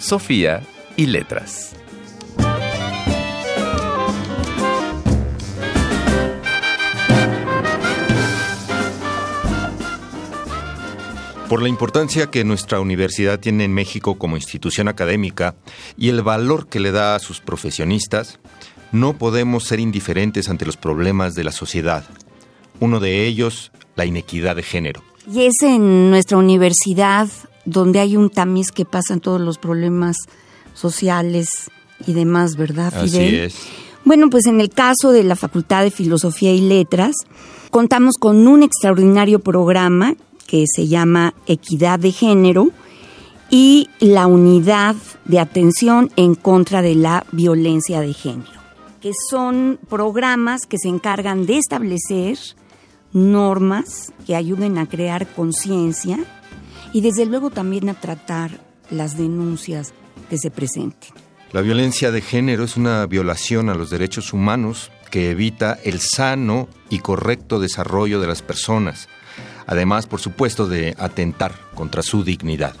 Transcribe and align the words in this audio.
Sofía 0.00 0.62
y 0.96 1.04
letras. 1.04 1.76
Por 11.50 11.60
la 11.60 11.68
importancia 11.68 12.28
que 12.28 12.44
nuestra 12.44 12.80
universidad 12.80 13.38
tiene 13.38 13.64
en 13.64 13.74
México 13.74 14.16
como 14.16 14.36
institución 14.36 14.88
académica 14.88 15.54
y 15.98 16.08
el 16.08 16.22
valor 16.22 16.68
que 16.68 16.80
le 16.80 16.92
da 16.92 17.14
a 17.14 17.18
sus 17.18 17.40
profesionistas, 17.40 18.40
no 18.92 19.18
podemos 19.18 19.64
ser 19.64 19.80
indiferentes 19.80 20.48
ante 20.48 20.64
los 20.64 20.78
problemas 20.78 21.34
de 21.34 21.44
la 21.44 21.52
sociedad. 21.52 22.04
Uno 22.80 23.00
de 23.00 23.26
ellos, 23.26 23.70
la 23.96 24.06
inequidad 24.06 24.56
de 24.56 24.62
género. 24.62 25.02
Y 25.30 25.42
es 25.42 25.60
en 25.60 26.10
nuestra 26.10 26.38
universidad 26.38 27.28
donde 27.64 28.00
hay 28.00 28.16
un 28.16 28.30
tamiz 28.30 28.72
que 28.72 28.84
pasan 28.84 29.20
todos 29.20 29.40
los 29.40 29.58
problemas 29.58 30.16
sociales 30.74 31.48
y 32.06 32.12
demás, 32.12 32.56
¿verdad, 32.56 32.92
Fidel? 32.92 33.26
Así 33.26 33.36
es. 33.36 33.54
Bueno, 34.04 34.30
pues 34.30 34.46
en 34.46 34.60
el 34.60 34.70
caso 34.70 35.12
de 35.12 35.24
la 35.24 35.36
Facultad 35.36 35.82
de 35.82 35.90
Filosofía 35.90 36.52
y 36.54 36.60
Letras, 36.60 37.14
contamos 37.70 38.16
con 38.18 38.48
un 38.48 38.62
extraordinario 38.62 39.40
programa 39.40 40.14
que 40.46 40.64
se 40.66 40.88
llama 40.88 41.34
Equidad 41.46 41.98
de 41.98 42.10
Género 42.10 42.70
y 43.50 43.88
la 44.00 44.26
Unidad 44.26 44.96
de 45.26 45.38
Atención 45.38 46.10
en 46.16 46.34
contra 46.34 46.82
de 46.82 46.94
la 46.94 47.26
Violencia 47.30 48.00
de 48.00 48.14
Género, 48.14 48.60
que 49.00 49.12
son 49.28 49.78
programas 49.88 50.66
que 50.66 50.78
se 50.78 50.88
encargan 50.88 51.46
de 51.46 51.58
establecer 51.58 52.38
normas 53.12 54.12
que 54.26 54.34
ayuden 54.34 54.78
a 54.78 54.88
crear 54.88 55.26
conciencia 55.34 56.18
y 56.92 57.00
desde 57.00 57.26
luego 57.26 57.50
también 57.50 57.88
a 57.88 57.94
tratar 57.94 58.50
las 58.90 59.16
denuncias 59.16 59.92
que 60.28 60.38
se 60.38 60.50
presenten. 60.50 61.10
La 61.52 61.62
violencia 61.62 62.12
de 62.12 62.20
género 62.20 62.64
es 62.64 62.76
una 62.76 63.06
violación 63.06 63.70
a 63.70 63.74
los 63.74 63.90
derechos 63.90 64.32
humanos 64.32 64.90
que 65.10 65.30
evita 65.30 65.78
el 65.84 66.00
sano 66.00 66.68
y 66.88 67.00
correcto 67.00 67.58
desarrollo 67.58 68.20
de 68.20 68.28
las 68.28 68.42
personas, 68.42 69.08
además, 69.66 70.06
por 70.06 70.20
supuesto, 70.20 70.66
de 70.66 70.94
atentar 70.98 71.54
contra 71.74 72.02
su 72.02 72.22
dignidad. 72.22 72.74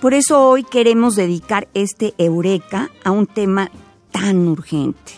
Por 0.00 0.14
eso 0.14 0.48
hoy 0.48 0.64
queremos 0.64 1.16
dedicar 1.16 1.68
este 1.74 2.14
Eureka 2.18 2.90
a 3.04 3.10
un 3.10 3.26
tema 3.26 3.70
tan 4.12 4.48
urgente. 4.48 5.12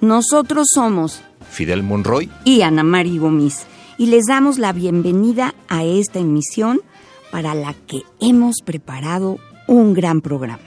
Nosotros 0.00 0.68
somos 0.72 1.22
Fidel 1.50 1.82
Monroy 1.82 2.30
y 2.44 2.62
Ana 2.62 2.82
Mari 2.82 3.18
Gómez 3.18 3.66
y 3.96 4.06
les 4.06 4.26
damos 4.26 4.58
la 4.58 4.72
bienvenida 4.72 5.54
a 5.68 5.84
esta 5.84 6.20
emisión 6.20 6.80
para 7.30 7.54
la 7.54 7.74
que 7.74 8.02
hemos 8.20 8.56
preparado 8.64 9.38
un 9.66 9.94
gran 9.94 10.20
programa. 10.20 10.58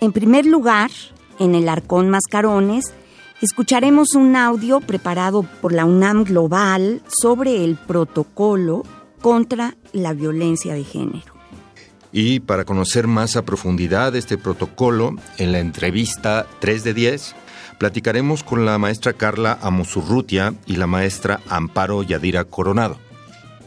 En 0.00 0.12
primer 0.12 0.46
lugar, 0.46 0.90
en 1.38 1.54
el 1.54 1.68
Arcón 1.68 2.10
Mascarones, 2.10 2.92
escucharemos 3.40 4.14
un 4.14 4.36
audio 4.36 4.80
preparado 4.80 5.42
por 5.60 5.72
la 5.72 5.84
UNAM 5.84 6.24
Global 6.24 7.02
sobre 7.08 7.64
el 7.64 7.76
protocolo 7.76 8.82
contra 9.20 9.76
la 9.92 10.12
violencia 10.12 10.74
de 10.74 10.84
género. 10.84 11.34
Y 12.12 12.40
para 12.40 12.64
conocer 12.64 13.06
más 13.06 13.36
a 13.36 13.44
profundidad 13.44 14.16
este 14.16 14.38
protocolo, 14.38 15.16
en 15.38 15.52
la 15.52 15.58
entrevista 15.58 16.46
3 16.60 16.84
de 16.84 16.94
10, 16.94 17.34
platicaremos 17.78 18.42
con 18.42 18.64
la 18.64 18.78
maestra 18.78 19.12
Carla 19.12 19.58
Amosurrutia 19.60 20.54
y 20.66 20.76
la 20.76 20.86
maestra 20.86 21.40
Amparo 21.48 22.02
Yadira 22.02 22.44
Coronado. 22.44 22.98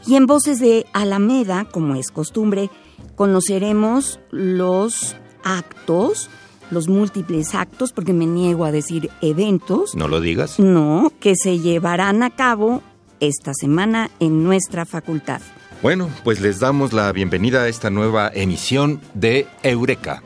Y 0.05 0.15
en 0.15 0.25
Voces 0.25 0.59
de 0.59 0.85
Alameda, 0.93 1.65
como 1.65 1.95
es 1.95 2.11
costumbre, 2.11 2.69
conoceremos 3.15 4.19
los 4.31 5.15
actos, 5.43 6.29
los 6.71 6.87
múltiples 6.87 7.55
actos, 7.55 7.91
porque 7.91 8.13
me 8.13 8.25
niego 8.25 8.65
a 8.65 8.71
decir 8.71 9.09
eventos. 9.21 9.95
¿No 9.95 10.07
lo 10.07 10.21
digas? 10.21 10.59
No, 10.59 11.11
que 11.19 11.35
se 11.35 11.59
llevarán 11.59 12.23
a 12.23 12.29
cabo 12.29 12.81
esta 13.19 13.53
semana 13.53 14.09
en 14.19 14.43
nuestra 14.43 14.85
facultad. 14.85 15.41
Bueno, 15.81 16.09
pues 16.23 16.41
les 16.41 16.59
damos 16.59 16.91
la 16.91 17.11
bienvenida 17.11 17.63
a 17.63 17.67
esta 17.67 17.89
nueva 17.89 18.29
emisión 18.33 18.99
de 19.13 19.47
Eureka. 19.63 20.21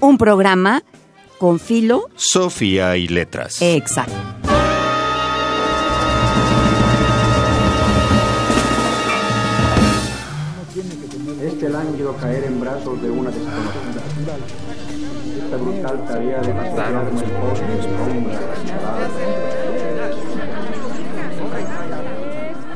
Un 0.00 0.18
programa 0.18 0.82
con 1.38 1.60
filo. 1.60 2.08
Sofía 2.16 2.96
y 2.96 3.08
letras. 3.08 3.60
Exacto. 3.60 4.45
Este 11.66 11.78
lánguido 11.78 12.16
caer 12.16 12.44
en 12.44 12.60
brazos 12.60 13.02
de 13.02 13.10
una 13.10 13.28
desconocida. 13.28 14.36
Esta 15.36 15.56
brutal 15.56 16.04
tarea 16.06 16.40
de 16.40 16.54
matar 16.54 17.10
esposo 17.12 17.62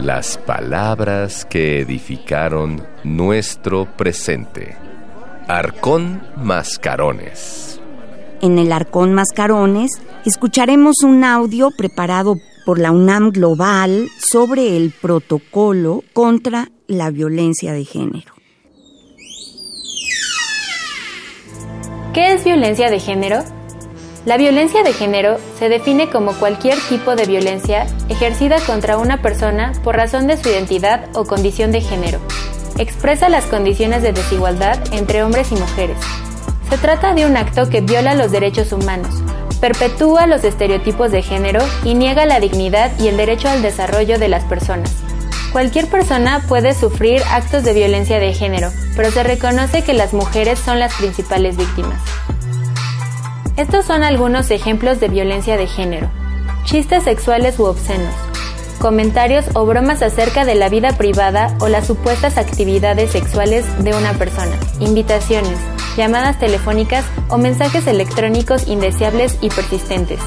Las 0.00 0.38
palabras 0.38 1.44
que 1.44 1.82
edificaron 1.82 2.82
nuestro 3.04 3.86
presente. 3.96 4.76
Arcón 5.46 6.22
Mascarones. 6.36 7.80
En 8.40 8.58
el 8.58 8.72
Arcón 8.72 9.14
Mascarones 9.14 9.92
escucharemos 10.24 10.96
un 11.04 11.22
audio 11.22 11.70
preparado 11.70 12.34
por 12.66 12.80
la 12.80 12.90
UNAM 12.90 13.30
Global 13.30 14.08
sobre 14.18 14.76
el 14.76 14.90
protocolo 14.90 16.02
contra 16.12 16.72
la 16.88 17.10
violencia 17.10 17.72
de 17.72 17.84
género. 17.84 18.39
¿Qué 22.12 22.32
es 22.32 22.42
violencia 22.42 22.90
de 22.90 22.98
género? 22.98 23.44
La 24.26 24.36
violencia 24.36 24.82
de 24.82 24.92
género 24.92 25.38
se 25.60 25.68
define 25.68 26.10
como 26.10 26.32
cualquier 26.32 26.76
tipo 26.88 27.14
de 27.14 27.24
violencia 27.24 27.86
ejercida 28.08 28.56
contra 28.66 28.98
una 28.98 29.22
persona 29.22 29.72
por 29.84 29.94
razón 29.94 30.26
de 30.26 30.36
su 30.36 30.48
identidad 30.48 31.06
o 31.14 31.24
condición 31.24 31.70
de 31.70 31.80
género. 31.80 32.18
Expresa 32.78 33.28
las 33.28 33.44
condiciones 33.44 34.02
de 34.02 34.12
desigualdad 34.12 34.76
entre 34.92 35.22
hombres 35.22 35.52
y 35.52 35.54
mujeres. 35.54 35.98
Se 36.68 36.78
trata 36.78 37.14
de 37.14 37.26
un 37.26 37.36
acto 37.36 37.70
que 37.70 37.80
viola 37.80 38.16
los 38.16 38.32
derechos 38.32 38.72
humanos, 38.72 39.14
perpetúa 39.60 40.26
los 40.26 40.42
estereotipos 40.42 41.12
de 41.12 41.22
género 41.22 41.60
y 41.84 41.94
niega 41.94 42.26
la 42.26 42.40
dignidad 42.40 42.90
y 42.98 43.06
el 43.06 43.16
derecho 43.16 43.48
al 43.48 43.62
desarrollo 43.62 44.18
de 44.18 44.28
las 44.28 44.44
personas. 44.46 44.92
Cualquier 45.52 45.88
persona 45.88 46.44
puede 46.48 46.74
sufrir 46.74 47.22
actos 47.28 47.64
de 47.64 47.72
violencia 47.72 48.20
de 48.20 48.32
género, 48.32 48.70
pero 48.94 49.10
se 49.10 49.24
reconoce 49.24 49.82
que 49.82 49.94
las 49.94 50.12
mujeres 50.12 50.60
son 50.60 50.78
las 50.78 50.94
principales 50.94 51.56
víctimas. 51.56 52.00
Estos 53.56 53.84
son 53.84 54.04
algunos 54.04 54.50
ejemplos 54.52 55.00
de 55.00 55.08
violencia 55.08 55.56
de 55.56 55.66
género. 55.66 56.08
Chistes 56.64 57.02
sexuales 57.02 57.58
u 57.58 57.64
obscenos. 57.64 58.14
Comentarios 58.78 59.44
o 59.54 59.66
bromas 59.66 60.02
acerca 60.02 60.44
de 60.44 60.54
la 60.54 60.68
vida 60.68 60.96
privada 60.96 61.54
o 61.58 61.68
las 61.68 61.86
supuestas 61.86 62.38
actividades 62.38 63.10
sexuales 63.10 63.66
de 63.82 63.92
una 63.92 64.12
persona. 64.14 64.56
Invitaciones, 64.78 65.58
llamadas 65.96 66.38
telefónicas 66.38 67.04
o 67.28 67.38
mensajes 67.38 67.88
electrónicos 67.88 68.68
indeseables 68.68 69.36
y 69.40 69.50
persistentes. 69.50 70.20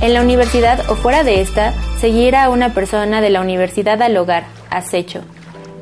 En 0.00 0.12
la 0.12 0.20
universidad 0.20 0.90
o 0.90 0.94
fuera 0.94 1.24
de 1.24 1.40
esta, 1.40 1.72
seguir 2.00 2.36
a 2.36 2.50
una 2.50 2.74
persona 2.74 3.22
de 3.22 3.30
la 3.30 3.40
universidad 3.40 4.00
al 4.02 4.16
hogar, 4.18 4.44
acecho. 4.68 5.22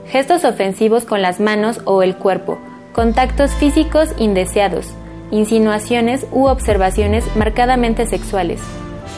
Gestos 0.09 0.45
ofensivos 0.45 1.05
con 1.05 1.21
las 1.21 1.41
manos 1.41 1.81
o 1.85 2.03
el 2.03 2.15
cuerpo, 2.15 2.59
contactos 2.93 3.51
físicos 3.53 4.11
indeseados, 4.17 4.87
insinuaciones 5.33 6.27
u 6.31 6.47
observaciones 6.47 7.25
marcadamente 7.35 8.07
sexuales. 8.07 8.61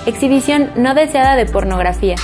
Exhibición 0.07 0.71
no 0.77 0.95
deseada 0.95 1.37
de 1.37 1.45
pornografía. 1.45 2.17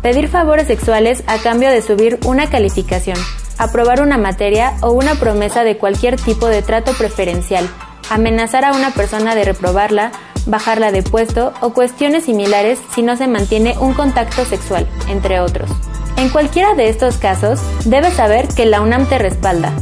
Pedir 0.00 0.28
favores 0.28 0.68
sexuales 0.68 1.24
a 1.26 1.38
cambio 1.38 1.70
de 1.70 1.82
subir 1.82 2.20
una 2.24 2.48
calificación, 2.48 3.16
aprobar 3.58 4.00
una 4.00 4.16
materia 4.16 4.74
o 4.80 4.92
una 4.92 5.16
promesa 5.16 5.64
de 5.64 5.76
cualquier 5.76 6.20
tipo 6.20 6.46
de 6.46 6.62
trato 6.62 6.92
preferencial, 6.92 7.68
amenazar 8.10 8.64
a 8.64 8.72
una 8.72 8.90
persona 8.90 9.34
de 9.34 9.44
reprobarla, 9.44 10.12
bajarla 10.46 10.92
de 10.92 11.02
puesto 11.02 11.52
o 11.60 11.72
cuestiones 11.72 12.24
similares 12.24 12.78
si 12.94 13.02
no 13.02 13.16
se 13.16 13.26
mantiene 13.26 13.76
un 13.78 13.94
contacto 13.94 14.44
sexual, 14.44 14.86
entre 15.08 15.40
otros. 15.40 15.70
En 16.16 16.28
cualquiera 16.28 16.74
de 16.74 16.88
estos 16.88 17.16
casos, 17.16 17.60
debes 17.84 18.14
saber 18.14 18.48
que 18.48 18.66
la 18.66 18.80
UNAM 18.80 19.06
te 19.06 19.18
respalda. 19.18 19.72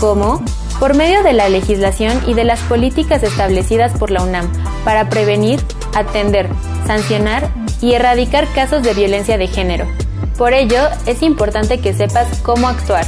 ¿Cómo? 0.00 0.42
por 0.78 0.94
medio 0.94 1.22
de 1.22 1.32
la 1.32 1.48
legislación 1.48 2.20
y 2.26 2.34
de 2.34 2.44
las 2.44 2.60
políticas 2.60 3.22
establecidas 3.22 3.92
por 3.98 4.10
la 4.10 4.22
UNAM 4.22 4.50
para 4.84 5.08
prevenir, 5.08 5.60
atender, 5.94 6.48
sancionar 6.86 7.48
y 7.80 7.94
erradicar 7.94 8.46
casos 8.54 8.82
de 8.82 8.94
violencia 8.94 9.38
de 9.38 9.46
género. 9.46 9.86
Por 10.36 10.52
ello, 10.52 10.80
es 11.06 11.22
importante 11.22 11.80
que 11.80 11.94
sepas 11.94 12.26
cómo 12.42 12.68
actuar, 12.68 13.06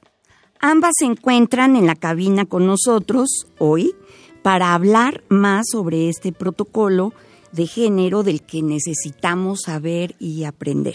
Ambas 0.62 0.92
se 0.98 1.06
encuentran 1.06 1.74
en 1.76 1.86
la 1.86 1.94
cabina 1.94 2.44
con 2.44 2.66
nosotros 2.66 3.46
hoy 3.58 3.94
para 4.42 4.74
hablar 4.74 5.22
más 5.28 5.66
sobre 5.70 6.08
este 6.08 6.32
protocolo 6.32 7.12
de 7.52 7.66
género 7.66 8.22
del 8.22 8.42
que 8.42 8.62
necesitamos 8.62 9.62
saber 9.64 10.14
y 10.18 10.44
aprender. 10.44 10.94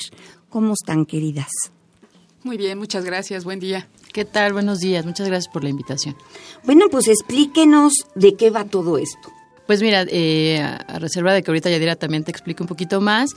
¿Cómo 0.49 0.73
están, 0.73 1.05
queridas? 1.05 1.49
Muy 2.43 2.57
bien, 2.57 2.77
muchas 2.77 3.03
gracias. 3.05 3.43
Buen 3.43 3.59
día. 3.59 3.87
¿Qué 4.13 4.23
tal? 4.23 4.53
Buenos 4.53 4.79
días. 4.79 5.05
Muchas 5.05 5.27
gracias 5.27 5.51
por 5.51 5.63
la 5.63 5.69
invitación. 5.69 6.15
Bueno, 6.63 6.85
pues 6.89 7.07
explíquenos 7.07 7.93
de 8.13 8.35
qué 8.35 8.51
va 8.51 8.65
todo 8.65 8.97
esto. 8.97 9.31
Pues 9.67 9.81
mira, 9.81 10.05
eh, 10.07 10.61
a 10.61 10.99
reserva 10.99 11.33
de 11.33 11.41
que 11.41 11.49
ahorita 11.49 11.71
Yadira 11.71 11.95
también 11.95 12.23
te 12.23 12.29
explique 12.29 12.61
un 12.61 12.67
poquito 12.67 13.01
más, 13.01 13.31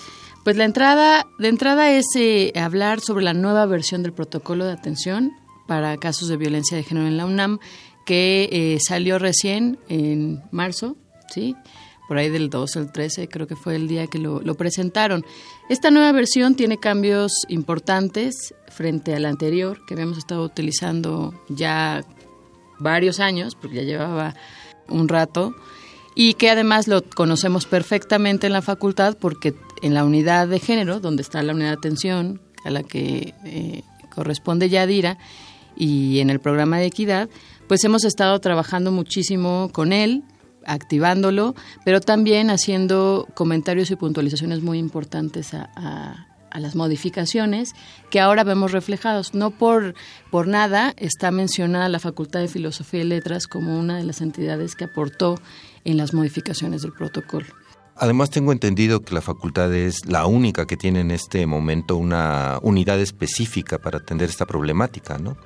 pues 0.44 0.56
la 0.56 0.64
entrada, 0.64 1.26
de 1.38 1.48
entrada 1.48 1.90
es 1.90 2.06
eh, 2.16 2.52
hablar 2.54 3.00
sobre 3.00 3.24
la 3.24 3.32
nueva 3.32 3.64
versión 3.66 4.02
del 4.02 4.12
protocolo 4.12 4.66
de 4.66 4.72
atención 4.72 5.32
para 5.66 5.96
casos 5.96 6.28
de 6.28 6.36
violencia 6.36 6.76
de 6.76 6.82
género 6.82 7.06
en 7.06 7.16
la 7.16 7.26
UNAM, 7.26 7.60
que 8.08 8.48
eh, 8.50 8.78
salió 8.80 9.18
recién 9.18 9.78
en 9.90 10.42
marzo, 10.50 10.96
¿sí? 11.28 11.54
por 12.08 12.16
ahí 12.16 12.30
del 12.30 12.48
2 12.48 12.76
al 12.78 12.90
13, 12.90 13.28
creo 13.28 13.46
que 13.46 13.54
fue 13.54 13.76
el 13.76 13.86
día 13.86 14.06
que 14.06 14.18
lo, 14.18 14.40
lo, 14.40 14.54
presentaron. 14.54 15.26
Esta 15.68 15.90
nueva 15.90 16.10
versión 16.12 16.54
tiene 16.54 16.78
cambios 16.78 17.44
importantes 17.50 18.54
frente 18.68 19.14
a 19.14 19.20
la 19.20 19.28
anterior, 19.28 19.84
que 19.86 19.92
habíamos 19.92 20.16
estado 20.16 20.42
utilizando 20.42 21.34
ya 21.50 22.02
varios 22.78 23.20
años, 23.20 23.54
porque 23.54 23.76
ya 23.76 23.82
llevaba 23.82 24.34
un 24.88 25.06
rato, 25.06 25.54
y 26.14 26.32
que 26.32 26.48
además 26.48 26.88
lo 26.88 27.02
conocemos 27.02 27.66
perfectamente 27.66 28.46
en 28.46 28.54
la 28.54 28.62
facultad, 28.62 29.18
porque 29.20 29.54
en 29.82 29.92
la 29.92 30.06
unidad 30.06 30.48
de 30.48 30.60
género, 30.60 30.98
donde 30.98 31.20
está 31.20 31.42
la 31.42 31.52
unidad 31.52 31.72
de 31.72 31.76
atención, 31.76 32.40
a 32.64 32.70
la 32.70 32.84
que 32.84 33.34
eh, 33.44 33.82
corresponde 34.14 34.70
Yadira, 34.70 35.18
y 35.76 36.20
en 36.20 36.30
el 36.30 36.40
programa 36.40 36.78
de 36.78 36.86
equidad, 36.86 37.28
pues 37.68 37.84
hemos 37.84 38.04
estado 38.04 38.40
trabajando 38.40 38.90
muchísimo 38.90 39.70
con 39.72 39.92
él, 39.92 40.24
activándolo, 40.66 41.54
pero 41.84 42.00
también 42.00 42.50
haciendo 42.50 43.28
comentarios 43.34 43.90
y 43.90 43.96
puntualizaciones 43.96 44.62
muy 44.62 44.78
importantes 44.78 45.54
a, 45.54 46.24
las 46.58 46.74
modificaciones 46.74 47.74
que 48.10 48.18
ahora 48.18 48.42
vemos 48.42 48.72
reflejados. 48.72 49.32
No 49.32 49.50
por, 49.50 49.94
por 50.32 50.48
nada 50.48 50.92
está 50.96 51.30
mencionada 51.30 51.88
la 51.88 52.00
Facultad 52.00 52.40
de 52.40 52.48
Filosofía 52.48 53.02
y 53.02 53.04
Letras 53.04 53.46
como 53.46 53.78
una 53.78 53.98
de 53.98 54.02
las 54.02 54.22
entidades 54.22 54.74
que 54.74 54.84
aportó 54.84 55.38
en 55.84 55.96
las 55.98 56.14
modificaciones 56.14 56.82
del 56.82 56.94
protocolo. 56.94 57.46
Además, 57.94 58.30
tengo 58.30 58.50
entendido 58.50 59.02
que 59.02 59.14
la 59.14 59.20
facultad 59.20 59.72
es 59.72 60.06
la 60.06 60.26
única 60.26 60.66
que 60.66 60.76
tiene 60.76 61.00
en 61.00 61.12
este 61.12 61.46
momento 61.46 61.96
una 61.96 62.58
unidad 62.62 62.98
específica 62.98 63.78
para 63.78 63.98
atender 63.98 64.28
esta 64.28 64.46
problemática, 64.46 65.18
¿no? 65.18 65.36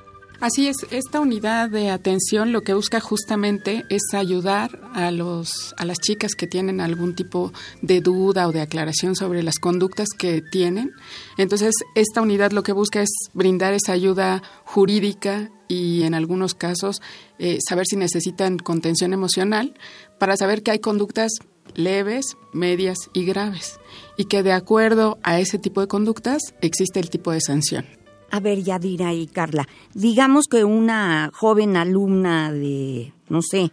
Así 0.43 0.67
es, 0.67 0.79
esta 0.91 1.21
unidad 1.21 1.71
de 1.71 1.91
atención 1.91 2.50
lo 2.50 2.62
que 2.62 2.75
busca 2.75 2.99
justamente 2.99 3.85
es 3.91 4.03
ayudar 4.12 4.81
a 4.93 5.12
los 5.12 5.73
a 5.79 5.85
las 5.85 5.99
chicas 6.00 6.35
que 6.35 6.49
tienen 6.49 6.81
algún 6.81 7.15
tipo 7.15 7.53
de 7.81 8.00
duda 8.00 8.49
o 8.49 8.53
de 8.53 8.61
aclaración 8.61 9.15
sobre 9.15 9.44
las 9.44 9.61
conductas 9.61 10.09
que 10.19 10.43
tienen. 10.43 10.91
Entonces, 11.39 11.77
esta 11.94 12.23
unidad 12.23 12.50
lo 12.50 12.65
que 12.65 12.73
busca 12.73 13.03
es 13.03 13.11
brindar 13.35 13.73
esa 13.73 13.93
ayuda 13.93 14.43
jurídica 14.65 15.53
y 15.69 16.03
en 16.03 16.12
algunos 16.12 16.55
casos 16.55 17.00
eh, 17.38 17.59
saber 17.65 17.87
si 17.87 17.95
necesitan 17.95 18.59
contención 18.59 19.12
emocional 19.12 19.75
para 20.19 20.37
saber 20.37 20.65
que 20.65 20.73
hay 20.73 20.81
conductas 20.81 21.31
leves, 21.77 22.37
medias 22.53 22.99
y 23.12 23.25
graves 23.25 23.79
y 24.17 24.25
que 24.25 24.43
de 24.43 24.55
acuerdo 24.55 25.21
a 25.23 25.38
ese 25.38 25.61
tipo 25.61 25.81
de 25.81 25.87
conductas 25.87 26.43
existe 26.61 26.99
el 26.99 27.11
tipo 27.11 27.31
de 27.31 27.41
sanción. 27.41 28.01
A 28.32 28.40
ver, 28.40 28.62
Yadira 28.62 29.12
y 29.12 29.26
Carla, 29.26 29.69
digamos 29.93 30.46
que 30.46 30.64
una 30.64 31.31
joven 31.34 31.76
alumna 31.76 32.50
de, 32.50 33.12
no 33.29 33.43
sé, 33.43 33.70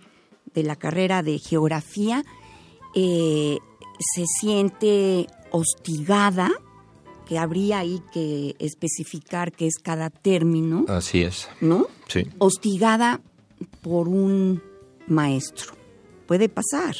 de 0.54 0.64
la 0.64 0.76
carrera 0.76 1.24
de 1.24 1.40
geografía 1.40 2.26
eh, 2.94 3.58
se 4.14 4.26
siente 4.42 5.28
hostigada, 5.52 6.52
que 7.26 7.38
habría 7.38 7.80
ahí 7.80 8.02
que 8.12 8.58
especificar 8.60 9.54
qué 9.54 9.68
es 9.68 9.76
cada 9.82 10.10
término. 10.10 10.84
Así 10.90 11.22
es. 11.22 11.48
¿No? 11.62 11.88
Sí. 12.10 12.28
Hostigada 12.40 13.22
por 13.82 14.10
un 14.10 14.62
maestro. 15.08 15.74
Puede 16.28 16.50
pasar. 16.50 16.98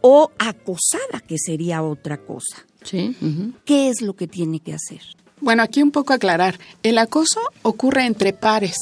O 0.00 0.30
acosada, 0.38 1.20
que 1.26 1.36
sería 1.38 1.82
otra 1.82 2.24
cosa. 2.24 2.64
Sí. 2.82 3.14
Uh 3.20 3.24
-huh. 3.26 3.54
¿Qué 3.66 3.90
es 3.90 4.00
lo 4.00 4.14
que 4.14 4.28
tiene 4.28 4.60
que 4.60 4.72
hacer? 4.72 5.02
Bueno, 5.40 5.62
aquí 5.62 5.82
un 5.82 5.90
poco 5.90 6.12
aclarar. 6.12 6.58
El 6.82 6.98
acoso 6.98 7.40
ocurre 7.62 8.06
entre 8.06 8.32
pares. 8.32 8.76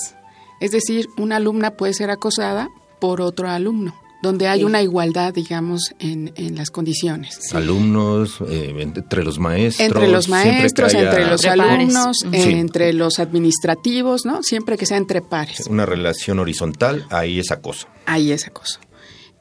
Es 0.60 0.70
decir, 0.70 1.08
una 1.16 1.36
alumna 1.36 1.72
puede 1.72 1.92
ser 1.92 2.10
acosada 2.10 2.68
por 3.00 3.20
otro 3.20 3.48
alumno, 3.48 4.00
donde 4.22 4.46
hay 4.46 4.60
sí. 4.60 4.64
una 4.64 4.80
igualdad, 4.80 5.34
digamos, 5.34 5.92
en, 5.98 6.32
en 6.36 6.54
las 6.54 6.70
condiciones. 6.70 7.36
Sí. 7.40 7.56
Alumnos, 7.56 8.40
eh, 8.48 8.72
entre 8.78 9.24
los 9.24 9.40
maestros. 9.40 9.88
Entre 9.88 10.06
los 10.06 10.28
maestros, 10.28 10.94
haya... 10.94 11.10
entre 11.10 11.26
los 11.26 11.44
entre 11.44 11.62
alumnos, 11.62 12.16
eh, 12.30 12.60
entre 12.60 12.92
los 12.92 13.18
administrativos, 13.18 14.24
¿no? 14.24 14.44
Siempre 14.44 14.76
que 14.76 14.86
sea 14.86 14.98
entre 14.98 15.20
pares. 15.20 15.66
Una 15.68 15.84
relación 15.84 16.38
horizontal, 16.38 17.06
ahí 17.10 17.40
es 17.40 17.50
acoso. 17.50 17.88
Ahí 18.06 18.30
es 18.30 18.46
acoso. 18.46 18.78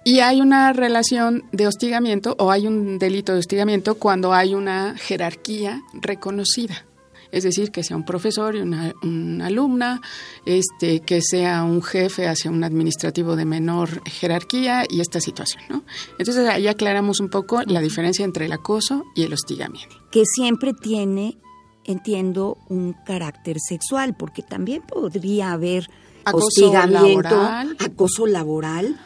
Y 0.03 0.21
hay 0.21 0.41
una 0.41 0.73
relación 0.73 1.43
de 1.51 1.67
hostigamiento 1.67 2.35
o 2.39 2.49
hay 2.49 2.65
un 2.65 2.97
delito 2.97 3.33
de 3.33 3.39
hostigamiento 3.39 3.93
cuando 3.93 4.33
hay 4.33 4.55
una 4.55 4.95
jerarquía 4.97 5.83
reconocida 5.93 6.83
es 7.31 7.43
decir, 7.43 7.71
que 7.71 7.83
sea 7.83 7.97
un 7.97 8.05
profesor 8.05 8.55
y 8.55 8.61
una, 8.61 8.93
una, 9.03 9.47
alumna, 9.47 10.01
este, 10.45 10.99
que 11.01 11.21
sea 11.21 11.63
un 11.63 11.81
jefe 11.81 12.27
hacia 12.27 12.51
un 12.51 12.63
administrativo 12.63 13.35
de 13.35 13.45
menor 13.45 14.01
jerarquía 14.07 14.85
y 14.89 15.01
esta 15.01 15.19
situación, 15.19 15.63
¿no? 15.69 15.83
Entonces 16.17 16.47
ahí 16.47 16.67
aclaramos 16.67 17.19
un 17.19 17.29
poco 17.29 17.61
la 17.65 17.81
diferencia 17.81 18.25
entre 18.25 18.45
el 18.45 18.51
acoso 18.51 19.03
y 19.15 19.23
el 19.23 19.33
hostigamiento. 19.33 19.95
Que 20.11 20.23
siempre 20.25 20.73
tiene, 20.73 21.37
entiendo, 21.85 22.57
un 22.69 22.93
carácter 23.05 23.57
sexual, 23.59 24.15
porque 24.17 24.41
también 24.41 24.81
podría 24.81 25.53
haber 25.53 25.89
acoso 26.25 26.47
hostigamiento, 26.47 27.29
laboral, 27.29 27.77
acoso 27.79 28.27
laboral, 28.27 28.99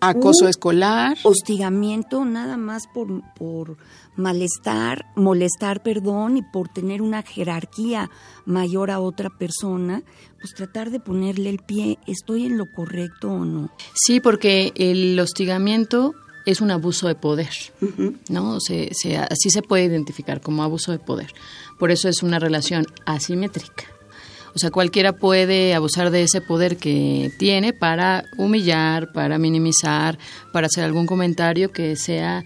acoso 0.00 0.48
escolar, 0.48 1.16
hostigamiento 1.22 2.24
nada 2.24 2.56
más 2.56 2.86
por, 2.86 3.22
por 3.34 3.76
malestar, 4.16 5.06
molestar, 5.16 5.82
perdón, 5.82 6.36
y 6.36 6.42
por 6.42 6.68
tener 6.68 7.02
una 7.02 7.22
jerarquía 7.22 8.10
mayor 8.44 8.90
a 8.90 9.00
otra 9.00 9.30
persona, 9.30 10.02
pues 10.40 10.54
tratar 10.54 10.90
de 10.90 11.00
ponerle 11.00 11.50
el 11.50 11.58
pie, 11.58 11.98
¿estoy 12.06 12.46
en 12.46 12.58
lo 12.58 12.66
correcto 12.72 13.30
o 13.30 13.44
no? 13.44 13.70
Sí, 13.94 14.20
porque 14.20 14.72
el 14.76 15.18
hostigamiento 15.18 16.14
es 16.46 16.60
un 16.60 16.70
abuso 16.70 17.08
de 17.08 17.14
poder, 17.14 17.50
uh 17.80 17.86
-huh. 17.86 18.18
¿no? 18.30 18.60
Se, 18.60 18.90
se, 18.92 19.18
así 19.18 19.50
se 19.50 19.62
puede 19.62 19.84
identificar 19.84 20.40
como 20.40 20.62
abuso 20.62 20.92
de 20.92 20.98
poder. 20.98 21.32
Por 21.78 21.90
eso 21.90 22.08
es 22.08 22.22
una 22.22 22.38
relación 22.38 22.86
asimétrica. 23.04 23.84
O 24.54 24.58
sea, 24.58 24.70
cualquiera 24.70 25.12
puede 25.12 25.74
abusar 25.74 26.10
de 26.10 26.22
ese 26.22 26.40
poder 26.40 26.76
que 26.76 27.30
tiene 27.38 27.72
para 27.72 28.24
humillar, 28.36 29.12
para 29.12 29.38
minimizar, 29.38 30.18
para 30.52 30.66
hacer 30.66 30.84
algún 30.84 31.06
comentario 31.06 31.70
que 31.70 31.96
sea, 31.96 32.44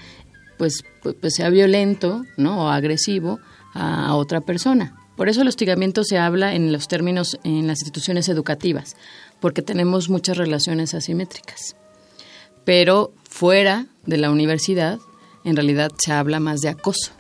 pues, 0.59 0.85
pues 1.21 1.35
sea 1.35 1.49
violento, 1.51 2.25
¿no? 2.37 2.65
O 2.65 2.69
agresivo 2.69 3.41
a 3.75 4.15
otra 4.15 4.41
persona. 4.41 4.97
Por 5.17 5.29
eso 5.29 5.43
el 5.43 5.49
hostigamiento 5.49 6.05
se 6.05 6.19
habla 6.19 6.55
en 6.55 6.73
los 6.73 6.89
términos 6.89 7.39
en 7.45 7.67
las 7.67 7.81
instituciones 7.81 8.29
educativas, 8.29 8.97
porque 9.41 9.63
tenemos 9.63 10.09
muchas 10.09 10.37
relaciones 10.37 10.95
asimétricas. 10.95 11.77
Pero 12.65 13.13
fuera 13.29 13.87
de 14.05 14.17
la 14.17 14.31
universidad, 14.31 14.99
en 15.45 15.57
realidad 15.57 15.91
se 15.99 16.13
habla 16.13 16.41
más 16.41 16.61
de 16.61 16.69
acoso 16.69 17.13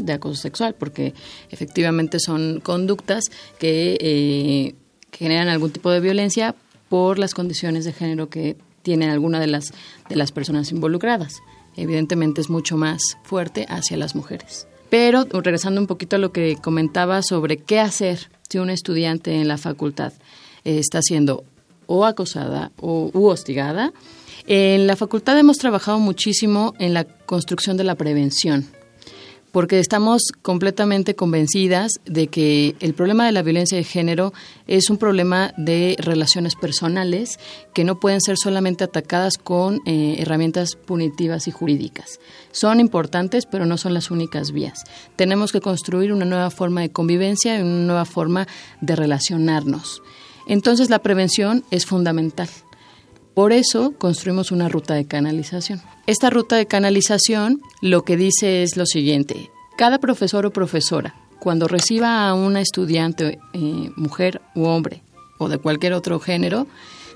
de 0.00 0.12
acoso 0.12 0.40
sexual, 0.40 0.74
porque 0.78 1.14
efectivamente 1.50 2.18
son 2.20 2.60
conductas 2.60 3.24
que 3.58 3.96
eh, 4.00 4.74
generan 5.12 5.48
algún 5.48 5.70
tipo 5.70 5.90
de 5.90 6.00
violencia 6.00 6.54
por 6.88 7.18
las 7.18 7.34
condiciones 7.34 7.84
de 7.84 7.92
género 7.92 8.28
que 8.28 8.56
tienen 8.82 9.10
alguna 9.10 9.40
de 9.40 9.46
las, 9.46 9.72
de 10.08 10.16
las 10.16 10.32
personas 10.32 10.70
involucradas. 10.72 11.42
Evidentemente 11.76 12.40
es 12.40 12.50
mucho 12.50 12.76
más 12.76 13.00
fuerte 13.22 13.66
hacia 13.68 13.96
las 13.96 14.14
mujeres. 14.14 14.66
Pero 14.90 15.24
regresando 15.24 15.80
un 15.80 15.86
poquito 15.86 16.16
a 16.16 16.18
lo 16.18 16.32
que 16.32 16.56
comentaba 16.56 17.22
sobre 17.22 17.58
qué 17.58 17.78
hacer 17.78 18.30
si 18.48 18.58
un 18.58 18.70
estudiante 18.70 19.34
en 19.34 19.48
la 19.48 19.58
facultad 19.58 20.12
eh, 20.64 20.78
está 20.78 21.02
siendo 21.02 21.44
o 21.86 22.04
acosada 22.06 22.72
o 22.80 23.10
u 23.12 23.26
hostigada, 23.26 23.92
en 24.46 24.86
la 24.86 24.96
facultad 24.96 25.38
hemos 25.38 25.58
trabajado 25.58 25.98
muchísimo 25.98 26.74
en 26.78 26.94
la 26.94 27.04
construcción 27.04 27.76
de 27.76 27.84
la 27.84 27.96
prevención 27.96 28.66
porque 29.52 29.78
estamos 29.78 30.22
completamente 30.42 31.14
convencidas 31.14 31.92
de 32.04 32.28
que 32.28 32.76
el 32.80 32.94
problema 32.94 33.26
de 33.26 33.32
la 33.32 33.42
violencia 33.42 33.78
de 33.78 33.84
género 33.84 34.32
es 34.66 34.90
un 34.90 34.98
problema 34.98 35.52
de 35.56 35.96
relaciones 35.98 36.54
personales 36.54 37.38
que 37.74 37.84
no 37.84 38.00
pueden 38.00 38.20
ser 38.20 38.36
solamente 38.36 38.84
atacadas 38.84 39.38
con 39.38 39.80
eh, 39.86 40.16
herramientas 40.18 40.76
punitivas 40.76 41.48
y 41.48 41.50
jurídicas. 41.50 42.20
Son 42.52 42.80
importantes, 42.80 43.46
pero 43.46 43.66
no 43.66 43.78
son 43.78 43.94
las 43.94 44.10
únicas 44.10 44.52
vías. 44.52 44.84
Tenemos 45.16 45.52
que 45.52 45.60
construir 45.60 46.12
una 46.12 46.24
nueva 46.24 46.50
forma 46.50 46.82
de 46.82 46.90
convivencia 46.90 47.58
y 47.58 47.62
una 47.62 47.86
nueva 47.86 48.04
forma 48.04 48.46
de 48.80 48.96
relacionarnos. 48.96 50.02
Entonces 50.46 50.90
la 50.90 51.00
prevención 51.00 51.64
es 51.70 51.86
fundamental. 51.86 52.48
Por 53.38 53.52
eso 53.52 53.92
construimos 53.96 54.50
una 54.50 54.68
ruta 54.68 54.94
de 54.94 55.04
canalización. 55.04 55.80
Esta 56.08 56.28
ruta 56.28 56.56
de 56.56 56.66
canalización 56.66 57.60
lo 57.80 58.02
que 58.02 58.16
dice 58.16 58.64
es 58.64 58.76
lo 58.76 58.84
siguiente. 58.84 59.48
Cada 59.76 60.00
profesor 60.00 60.44
o 60.44 60.50
profesora, 60.50 61.14
cuando 61.38 61.68
reciba 61.68 62.28
a 62.28 62.34
una 62.34 62.60
estudiante, 62.60 63.38
eh, 63.52 63.90
mujer 63.94 64.40
u 64.56 64.64
hombre, 64.64 65.04
o 65.38 65.48
de 65.48 65.58
cualquier 65.58 65.92
otro 65.92 66.18
género, 66.18 66.66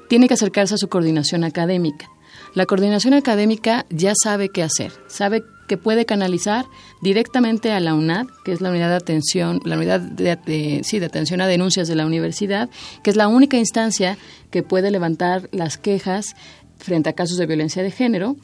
tiene 0.09 0.29
que 0.29 0.35
acercarse 0.35 0.77
a 0.77 0.79
su 0.79 0.89
coordinación 0.89 1.43
académica. 1.43 2.09
La 2.55 2.67
coordinación 2.67 3.15
académica 3.15 3.85
ya 3.91 4.13
sabe 4.15 4.49
qué 4.49 4.63
hacer, 4.63 4.93
sabe 5.09 5.43
que 5.73 5.79
puede 5.79 6.05
canalizar 6.05 6.67
directamente 7.01 7.73
a 7.73 7.81
la 7.81 7.95
UNAD, 7.95 8.27
que 8.45 8.53
es 8.53 8.61
la 8.61 8.69
unidad 8.69 8.91
de 8.91 8.97
atención, 8.97 9.59
la 9.65 9.79
unidad 9.79 10.01
de, 10.01 10.83
sí, 10.85 10.99
de 10.99 11.07
atención 11.07 11.41
a 11.41 11.47
denuncias 11.47 11.89
de 11.89 11.95
la 11.95 12.05
universidad, 12.05 12.69
que 13.03 13.09
es 13.09 13.17
la 13.17 13.27
única 13.27 13.57
instancia 13.57 14.19
que 14.51 14.63
puede 14.63 14.91
levantar 14.91 15.49
las 15.51 15.79
quejas 15.79 16.37
frente 16.77 17.09
a 17.09 17.15
casos 17.15 17.39
de 17.39 17.47
violencia 17.47 17.83
de 17.83 17.91
género. 17.91 18.37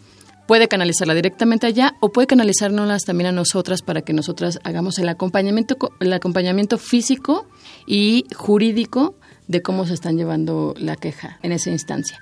Puede 0.47 0.69
canalizarla 0.69 1.13
directamente 1.13 1.67
allá 1.67 1.97
o 2.01 2.13
puede 2.13 2.29
canalizárnoslas 2.29 3.03
también 3.03 3.29
a 3.29 3.33
nosotras 3.33 3.83
para 3.83 4.01
que 4.01 4.15
nosotras 4.15 4.59
hagamos 4.65 4.99
el 4.99 5.11
acompañamiento, 5.11 5.77
el 6.01 6.15
acompañamiento 6.15 6.79
físico 6.79 7.47
y 7.87 8.25
jurídico 8.35 9.17
de 9.49 9.61
cómo 9.61 9.85
se 9.85 9.93
están 9.93 10.17
llevando 10.17 10.73
la 10.79 10.97
queja 10.97 11.39
en 11.43 11.53
esa 11.53 11.69
instancia. 11.69 12.21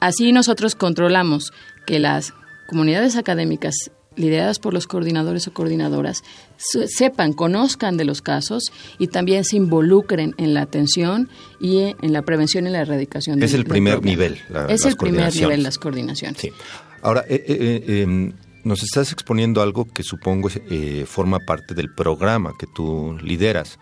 Así 0.00 0.32
nosotros 0.32 0.74
controlamos 0.74 1.52
que 1.86 2.00
las 2.00 2.34
comunidades 2.66 3.16
académicas 3.16 3.90
lideradas 4.16 4.58
por 4.58 4.74
los 4.74 4.86
coordinadores 4.86 5.46
o 5.46 5.52
coordinadoras, 5.52 6.24
sepan, 6.56 7.32
conozcan 7.32 7.96
de 7.96 8.04
los 8.04 8.22
casos 8.22 8.72
y 8.98 9.08
también 9.08 9.44
se 9.44 9.56
involucren 9.56 10.34
en 10.38 10.54
la 10.54 10.62
atención 10.62 11.28
y 11.60 11.94
en 12.00 12.12
la 12.12 12.22
prevención 12.22 12.66
y 12.66 12.70
la 12.70 12.80
erradicación. 12.80 13.42
Es 13.42 13.54
el 13.54 13.64
primer 13.64 14.02
nivel. 14.02 14.38
es 14.68 14.84
el 14.84 14.96
primer 14.96 15.34
nivel 15.34 15.62
las 15.62 15.78
coordinaciones. 15.78 16.40
Sí. 16.40 16.50
Ahora, 17.02 17.24
eh, 17.28 17.44
eh, 17.46 17.84
eh, 17.86 18.02
em, 18.02 18.32
nos 18.64 18.82
estás 18.82 19.12
exponiendo 19.12 19.62
algo 19.62 19.84
que 19.84 20.02
supongo 20.02 20.48
forma 21.06 21.38
parte 21.38 21.74
del 21.74 21.94
programa 21.94 22.52
que 22.58 22.66
tú 22.66 23.16
lideras, 23.22 23.78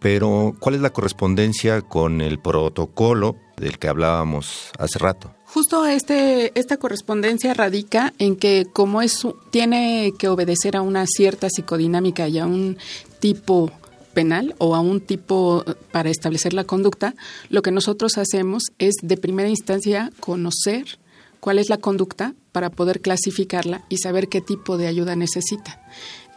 pero 0.00 0.56
¿cuál 0.58 0.74
es 0.74 0.80
la 0.80 0.90
correspondencia 0.90 1.82
con 1.82 2.20
el 2.20 2.38
protocolo 2.40 3.36
del 3.56 3.78
que 3.78 3.88
hablábamos 3.88 4.70
hace 4.78 4.98
rato? 4.98 5.34
Justo 5.44 5.84
este, 5.84 6.58
esta 6.58 6.78
correspondencia 6.78 7.54
radica 7.54 8.14
en 8.18 8.36
que 8.36 8.66
como 8.72 9.02
es, 9.02 9.26
tiene 9.50 10.12
que 10.18 10.28
obedecer 10.28 10.76
a 10.76 10.82
una 10.82 11.06
cierta 11.06 11.48
psicodinámica 11.50 12.28
y 12.28 12.38
a 12.38 12.46
un 12.46 12.78
tipo 13.18 13.70
penal 14.14 14.54
o 14.58 14.74
a 14.74 14.80
un 14.80 15.00
tipo 15.00 15.64
para 15.92 16.10
establecer 16.10 16.54
la 16.54 16.64
conducta, 16.64 17.14
lo 17.48 17.62
que 17.62 17.70
nosotros 17.70 18.16
hacemos 18.18 18.64
es 18.78 18.94
de 19.02 19.16
primera 19.16 19.48
instancia 19.48 20.10
conocer 20.20 20.98
cuál 21.40 21.58
es 21.58 21.68
la 21.68 21.78
conducta 21.78 22.34
para 22.52 22.70
poder 22.70 23.00
clasificarla 23.00 23.84
y 23.88 23.98
saber 23.98 24.28
qué 24.28 24.40
tipo 24.40 24.78
de 24.78 24.86
ayuda 24.86 25.16
necesita. 25.16 25.82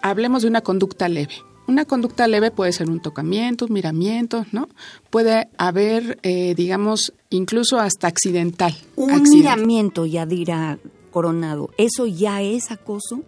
Hablemos 0.01 0.41
de 0.41 0.49
una 0.49 0.61
conducta 0.61 1.07
leve. 1.07 1.35
Una 1.67 1.85
conducta 1.85 2.27
leve 2.27 2.51
puede 2.51 2.73
ser 2.73 2.89
un 2.89 2.99
tocamiento, 2.99 3.65
un 3.65 3.73
miramiento, 3.73 4.45
¿no? 4.51 4.67
Puede 5.09 5.47
haber, 5.57 6.19
eh, 6.23 6.55
digamos, 6.55 7.13
incluso 7.29 7.79
hasta 7.79 8.07
accidental. 8.07 8.75
Un 8.95 9.23
miramiento, 9.23 10.05
Yadira 10.05 10.77
Coronado, 11.11 11.69
¿eso 11.77 12.05
ya 12.05 12.41
es 12.41 12.71
acoso? 12.71 13.21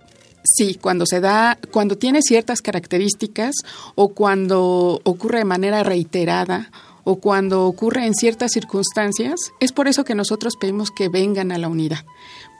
Sí, 0.44 0.77
cuando 0.80 1.06
se 1.06 1.22
da, 1.22 1.58
cuando 1.72 1.98
tiene 1.98 2.22
ciertas 2.22 2.62
características 2.62 3.56
o 3.96 4.10
cuando 4.10 5.01
ocurre 5.04 5.39
de 5.39 5.46
manera 5.46 5.84
reiterada 5.84 6.72
o 7.04 7.18
cuando 7.18 7.65
ocurre 7.65 8.06
en 8.06 8.13
ciertas 8.13 8.51
circunstancias, 8.51 9.36
es 9.60 9.72
por 9.72 9.88
eso 9.88 10.04
que 10.04 10.13
nosotros 10.13 10.56
pedimos 10.60 10.92
que 10.92 11.08
vengan 11.10 11.51
a 11.51 11.58
la 11.58 11.68
unidad 11.68 12.06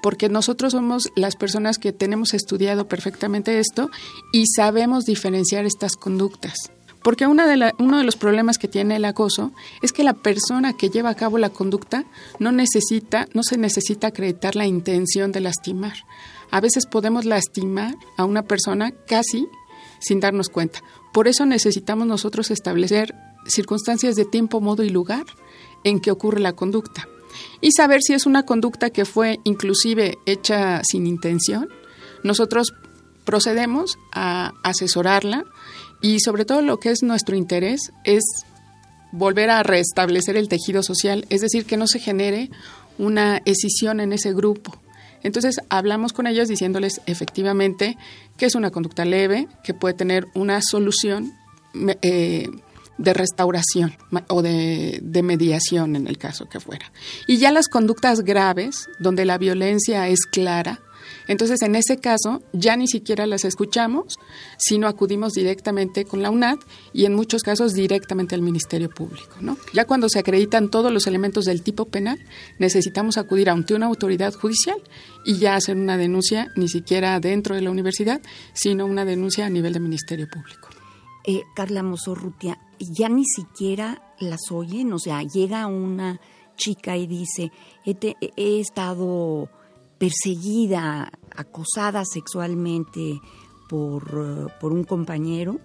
porque 0.06 0.30
nosotros 0.30 0.74
somos 0.74 1.12
las 1.16 1.36
personas 1.36 1.80
que 1.80 1.92
tenemos 1.92 2.36
estudiado 2.36 2.88
perfectamente 2.88 3.58
esto 3.58 3.90
y 4.32 4.46
sabemos 4.56 5.06
diferenciar 5.06 5.66
estas 5.66 5.96
conductas. 5.96 6.54
Porque 7.02 7.26
una 7.26 7.48
de 7.48 7.74
uno 7.80 7.98
de 7.98 8.04
los 8.04 8.16
problemas 8.16 8.60
que 8.60 8.68
tiene 8.68 8.98
el 8.98 9.06
acoso 9.06 9.52
es 9.82 9.92
que 9.92 10.04
la 10.04 10.14
persona 10.14 10.74
que 10.74 10.92
lleva 10.92 11.10
a 11.10 11.16
cabo 11.16 11.40
la 11.40 11.50
conducta 11.50 12.06
no 12.38 12.52
necesita, 12.52 13.28
no 13.34 13.42
se 13.42 13.58
necesita 13.58 14.06
acreditar 14.06 14.56
la 14.56 14.68
intención 14.68 15.32
de 15.32 15.40
lastimar. 15.40 15.96
A 16.52 16.62
veces 16.62 16.86
podemos 16.86 17.26
lastimar 17.26 17.96
a 18.16 18.26
una 18.26 18.44
persona 18.44 18.92
casi 19.08 19.48
sin 19.98 20.20
darnos 20.20 20.50
cuenta. 20.50 20.84
Por 21.14 21.28
eso 21.28 21.48
necesitamos 21.48 22.06
nosotros 22.06 22.52
establecer 22.52 23.16
circunstancias 23.48 24.16
de 24.16 24.26
tiempo, 24.26 24.62
modo 24.62 24.84
y 24.84 24.92
lugar 24.92 25.26
en 25.84 26.00
que 26.00 26.12
ocurre 26.12 26.42
la 26.42 26.54
conducta 26.54 27.08
y 27.62 27.72
saber 27.72 28.02
si 28.02 28.14
es 28.14 28.26
una 28.26 28.44
conducta 28.44 28.90
que 28.90 29.06
fue 29.06 29.40
inclusive 29.44 30.18
hecha 30.26 30.82
sin 30.84 31.08
intención. 31.08 31.70
Nosotros 32.24 32.74
procedemos 33.24 33.98
a 34.12 34.54
asesorarla 34.64 35.46
y 36.02 36.20
sobre 36.20 36.46
todo 36.46 36.62
lo 36.62 36.78
que 36.78 36.92
es 36.92 37.04
nuestro 37.04 37.36
interés 37.36 37.92
es 38.04 38.24
volver 39.12 39.50
a 39.50 39.64
restablecer 39.64 40.38
el 40.38 40.50
tejido 40.50 40.84
social, 40.84 41.26
es 41.30 41.42
decir, 41.42 41.66
que 41.66 41.78
no 41.78 41.88
se 41.88 42.00
genere 42.00 42.50
una 42.98 43.42
escisión 43.46 44.00
en 44.00 44.14
ese 44.14 44.34
grupo. 44.34 44.78
Entonces 45.24 45.56
hablamos 45.70 46.14
con 46.14 46.28
ellos 46.28 46.48
diciéndoles 46.48 47.02
efectivamente 47.08 47.98
que 48.38 48.46
es 48.46 48.56
una 48.56 48.72
conducta 48.72 49.06
leve, 49.06 49.48
que 49.64 49.74
puede 49.74 49.96
tener 49.96 50.28
una 50.36 50.62
solución 50.62 51.34
eh, 52.02 52.50
de 52.98 53.14
restauración 53.14 53.96
o 54.30 54.42
de, 54.42 55.02
mediación 55.24 55.96
en 55.96 56.08
el 56.08 56.18
caso 56.18 56.48
que 56.48 56.60
fuera. 56.60 56.92
Y 57.28 57.38
ya 57.38 57.52
las 57.52 57.68
conductas 57.68 58.22
graves, 58.22 58.88
donde 59.00 59.26
la 59.26 59.38
violencia 59.38 60.08
es 60.08 60.26
clara, 60.26 60.82
entonces 61.28 61.62
en 61.62 61.76
ese 61.76 61.98
caso 61.98 62.44
ya 62.54 62.76
ni 62.76 62.88
siquiera 62.88 63.26
las 63.26 63.46
escuchamos, 63.46 64.20
sino 64.58 64.88
acudimos 64.88 65.34
directamente 65.34 66.06
con 66.06 66.22
la 66.22 66.30
UNAD 66.30 66.60
y 66.94 67.06
en 67.06 67.16
muchos 67.16 67.44
casos 67.44 67.74
directamente 67.74 68.36
al 68.36 68.42
Ministerio 68.42 68.90
Público. 68.90 69.36
¿no? 69.42 69.58
Ya 69.74 69.86
cuando 69.86 70.10
se 70.10 70.20
acreditan 70.20 70.70
todos 70.70 70.92
los 70.92 71.08
elementos 71.08 71.46
del 71.46 71.64
tipo 71.64 71.86
penal, 71.86 72.20
necesitamos 72.60 73.18
acudir 73.18 73.50
ante 73.50 73.74
una 73.74 73.88
autoridad 73.88 74.34
judicial 74.34 74.78
y 75.26 75.38
ya 75.38 75.56
hacer 75.56 75.76
una 75.76 75.98
denuncia 75.98 76.52
ni 76.56 76.70
siquiera 76.70 77.20
dentro 77.20 77.56
de 77.56 77.62
la 77.62 77.72
universidad, 77.72 78.22
sino 78.54 78.86
una 78.86 79.06
denuncia 79.06 79.46
a 79.46 79.50
nivel 79.50 79.74
del 79.74 79.84
Ministerio 79.84 80.28
Público. 80.30 80.70
Eh, 81.28 81.44
Carla 81.56 81.82
Mozorrutia, 81.82 82.60
ya 82.80 83.10
ni 83.10 83.26
siquiera 83.26 84.02
las 84.20 84.52
oyen, 84.52 84.94
o 84.94 85.00
sea, 85.00 85.24
llega 85.24 85.68
una 85.68 86.20
chica 86.58 86.96
y 86.98 87.08
dice, 87.08 87.52
he, 87.86 88.60
estado 88.60 89.50
perseguida, 89.98 91.12
acosada 91.36 92.04
sexualmente 92.06 93.20
por, 93.68 94.52
por 94.60 94.72
un 94.72 94.84
compañero 94.84 95.60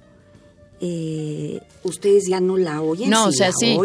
eh, 0.80 1.60
ustedes 1.84 2.24
ya 2.28 2.40
no 2.40 2.56
la 2.56 2.80
oyen. 2.80 3.10
No, 3.10 3.26
o 3.26 3.32
sea, 3.32 3.52
sí. 3.52 3.76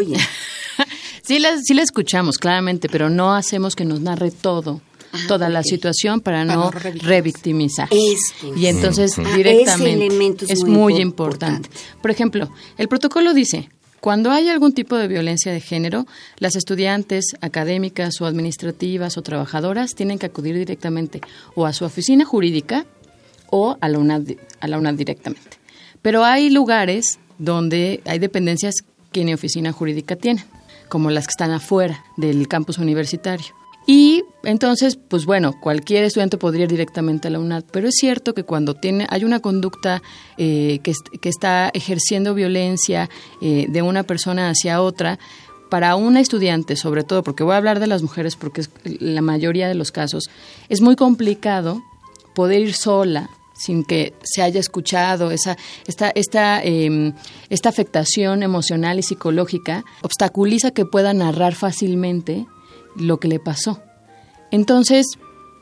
sí, 1.22 1.38
la, 1.38 1.58
sí 1.62 1.74
la 1.74 1.82
escuchamos, 1.82 2.38
claramente, 2.38 2.88
pero 2.88 3.10
no 3.10 3.34
hacemos 3.34 3.76
que 3.76 3.84
nos 3.84 4.00
narre 4.00 4.30
todo. 4.30 4.80
Ah, 5.12 5.18
toda 5.28 5.48
la 5.48 5.62
situación 5.62 6.20
para, 6.20 6.44
no 6.44 6.70
revictimizar. 6.70 7.88
Y 7.90 8.66
entonces 8.66 9.12
directamente 9.34 10.46
es, 10.48 10.64
muy, 10.64 10.96
importante. 10.96 11.68
Por 12.02 12.10
ejemplo, 12.10 12.50
el 12.76 12.88
protocolo 12.88 13.34
dice, 13.34 13.68
cuando 14.00 14.30
hay 14.30 14.48
algún 14.48 14.72
tipo 14.72 14.96
de 14.96 15.08
violencia 15.08 15.52
de 15.52 15.60
género, 15.60 16.06
las 16.38 16.56
estudiantes 16.56 17.24
académicas 17.40 18.20
o 18.20 18.26
administrativas 18.26 19.16
o 19.16 19.22
trabajadoras 19.22 19.94
tienen 19.94 20.18
que 20.18 20.26
acudir 20.26 20.56
directamente 20.56 21.20
o 21.54 21.66
a 21.66 21.72
su 21.72 21.84
oficina 21.84 22.24
jurídica 22.24 22.86
o 23.50 23.76
a 23.80 23.88
la 23.88 23.98
UNAD, 23.98 24.32
a 24.60 24.68
la 24.68 24.78
UNAD 24.78 24.94
directamente. 24.94 25.58
Pero 26.02 26.24
hay 26.24 26.50
lugares 26.50 27.18
donde 27.38 28.00
hay 28.04 28.18
dependencias 28.18 28.76
que 29.12 29.24
ni 29.24 29.34
oficina 29.34 29.72
jurídica 29.72 30.16
tienen, 30.16 30.44
como 30.88 31.10
las 31.10 31.26
que 31.26 31.32
están 31.32 31.50
afuera 31.50 32.04
del 32.16 32.46
campus 32.48 32.78
universitario. 32.78 33.46
Y 33.86 34.24
entonces, 34.42 34.96
pues 34.96 35.26
bueno, 35.26 35.54
cualquier 35.60 36.04
estudiante 36.04 36.38
podría 36.38 36.64
ir 36.64 36.70
directamente 36.70 37.28
a 37.28 37.30
la 37.30 37.38
UNAD, 37.38 37.64
pero 37.70 37.88
es 37.88 37.94
cierto 37.94 38.34
que 38.34 38.42
cuando 38.42 38.74
tiene, 38.74 39.06
hay 39.10 39.24
una 39.24 39.40
conducta 39.40 40.02
eh, 40.36 40.80
que, 40.82 40.92
que, 41.20 41.28
está 41.28 41.70
ejerciendo 41.72 42.34
violencia 42.34 43.08
eh, 43.40 43.66
de 43.68 43.82
una 43.82 44.02
persona 44.02 44.50
hacia 44.50 44.82
otra, 44.82 45.20
para 45.68 45.96
una 45.96 46.20
estudiante, 46.20 46.76
sobre 46.76 47.04
todo, 47.04 47.22
porque 47.22 47.44
voy 47.44 47.54
a 47.54 47.56
hablar 47.58 47.80
de 47.80 47.86
las 47.86 48.02
mujeres 48.02 48.36
porque 48.36 48.62
es 48.62 48.70
la 48.84 49.22
mayoría 49.22 49.68
de 49.68 49.74
los 49.74 49.92
casos, 49.92 50.24
es 50.68 50.80
muy 50.80 50.96
complicado 50.96 51.82
poder 52.34 52.60
ir 52.60 52.74
sola 52.74 53.30
sin 53.58 53.84
que 53.84 54.12
se 54.22 54.42
haya 54.42 54.60
escuchado 54.60 55.30
esa 55.30 55.56
esta 55.86 56.10
esta 56.10 56.62
em, 56.62 57.14
esta 57.48 57.70
afectación 57.70 58.42
emocional 58.42 58.98
y 58.98 59.02
psicológica. 59.02 59.82
Obstaculiza 60.02 60.72
que 60.72 60.84
pueda 60.84 61.14
narrar 61.14 61.54
fácilmente 61.54 62.46
lo 62.98 63.18
que 63.18 63.28
le 63.28 63.38
pasó. 63.38 63.82
Entonces, 64.50 65.06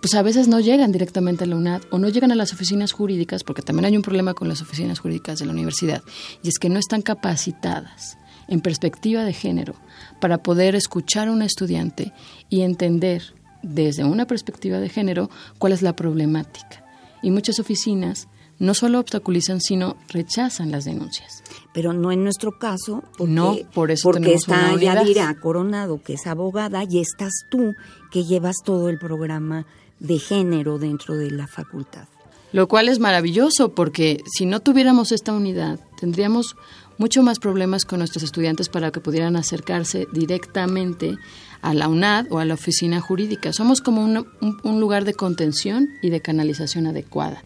pues 0.01 0.15
a 0.15 0.23
veces 0.23 0.49
no 0.49 0.61
llegan 0.61 0.93
directamente 0.93 1.45
a 1.45 1.47
la 1.47 1.57
UNAD 1.57 1.83
o 1.91 1.99
no 1.99 2.09
llegan 2.09 2.31
a 2.31 2.35
las 2.35 2.53
oficinas 2.53 2.93
jurídicas, 2.93 3.43
porque 3.43 3.63
también 3.63 3.87
hay 3.87 3.97
un 3.97 4.03
problema 4.03 4.35
con 4.35 4.49
las 4.49 4.61
oficinas 4.61 4.99
jurídicas 4.99 5.39
de 5.39 5.47
la 5.47 5.53
universidad, 5.53 6.03
y 6.43 6.49
es 6.49 6.59
que 6.59 6.69
no 6.69 6.79
están 6.79 7.01
capacitadas 7.01 8.19
en 8.49 8.61
perspectiva 8.61 9.25
de 9.25 9.33
género 9.33 9.75
para 10.21 10.43
poder 10.43 10.75
escuchar 10.75 11.29
a 11.29 11.33
un 11.33 11.43
estudiante 11.43 12.13
y 12.51 12.61
entender 12.61 13.23
desde 13.63 14.05
una 14.05 14.27
perspectiva 14.27 14.79
de 14.79 14.91
género 14.91 15.31
cuál 15.59 15.73
es 15.73 15.81
la 15.81 15.97
problemática. 15.97 16.85
Y 17.23 17.31
muchas 17.31 17.59
oficinas 17.59 18.29
no 18.59 18.75
solo 18.75 19.01
obstaculizan, 19.01 19.61
sino 19.61 19.97
rechazan 20.09 20.71
las 20.71 20.85
denuncias. 20.85 21.43
Pero 21.73 21.93
no 21.93 22.13
en 22.13 22.23
nuestro 22.23 22.59
caso, 22.59 23.03
porque, 23.19 23.33
no, 23.33 23.57
por 23.73 23.91
eso 23.91 24.11
porque 24.11 24.35
está 24.35 24.77
Yadira 24.77 25.35
Coronado, 25.41 26.01
que 26.03 26.15
es 26.15 26.27
abogada, 26.27 26.85
y 26.89 27.01
estás 27.01 27.33
tú, 27.51 27.75
que 28.11 28.25
llevas 28.25 28.57
todo 28.65 28.89
el 28.89 28.99
programa 28.99 29.67
de 29.99 30.19
género 30.19 30.79
dentro 30.79 31.17
de 31.17 31.31
la 31.31 31.47
facultad. 31.47 32.07
Lo 32.53 32.69
cual 32.69 32.89
es 32.89 33.01
maravilloso, 33.01 33.75
porque 33.75 34.21
si 34.33 34.47
no 34.47 34.61
tuviéramos 34.61 35.11
esta 35.11 35.33
unidad, 35.33 35.81
tendríamos 35.99 36.55
mucho 36.99 37.25
más 37.25 37.41
problemas 37.41 37.85
con 37.85 37.99
nuestros 37.99 38.23
estudiantes 38.23 38.69
para 38.69 38.93
que 38.93 39.01
pudieran 39.01 39.35
acercarse 39.35 40.07
directamente 40.13 41.17
a 41.61 41.75
la 41.75 41.89
UNAD 41.89 42.27
o 42.31 42.39
a 42.39 42.45
la 42.45 42.55
oficina 42.55 43.01
jurídica. 43.01 43.53
Somos 43.53 43.81
como 43.81 44.05
un 44.05 44.81
lugar 44.81 45.05
de 45.05 45.15
contención 45.15 45.89
y 46.03 46.11
de 46.11 46.21
canalización 46.21 46.87
adecuada. 46.87 47.43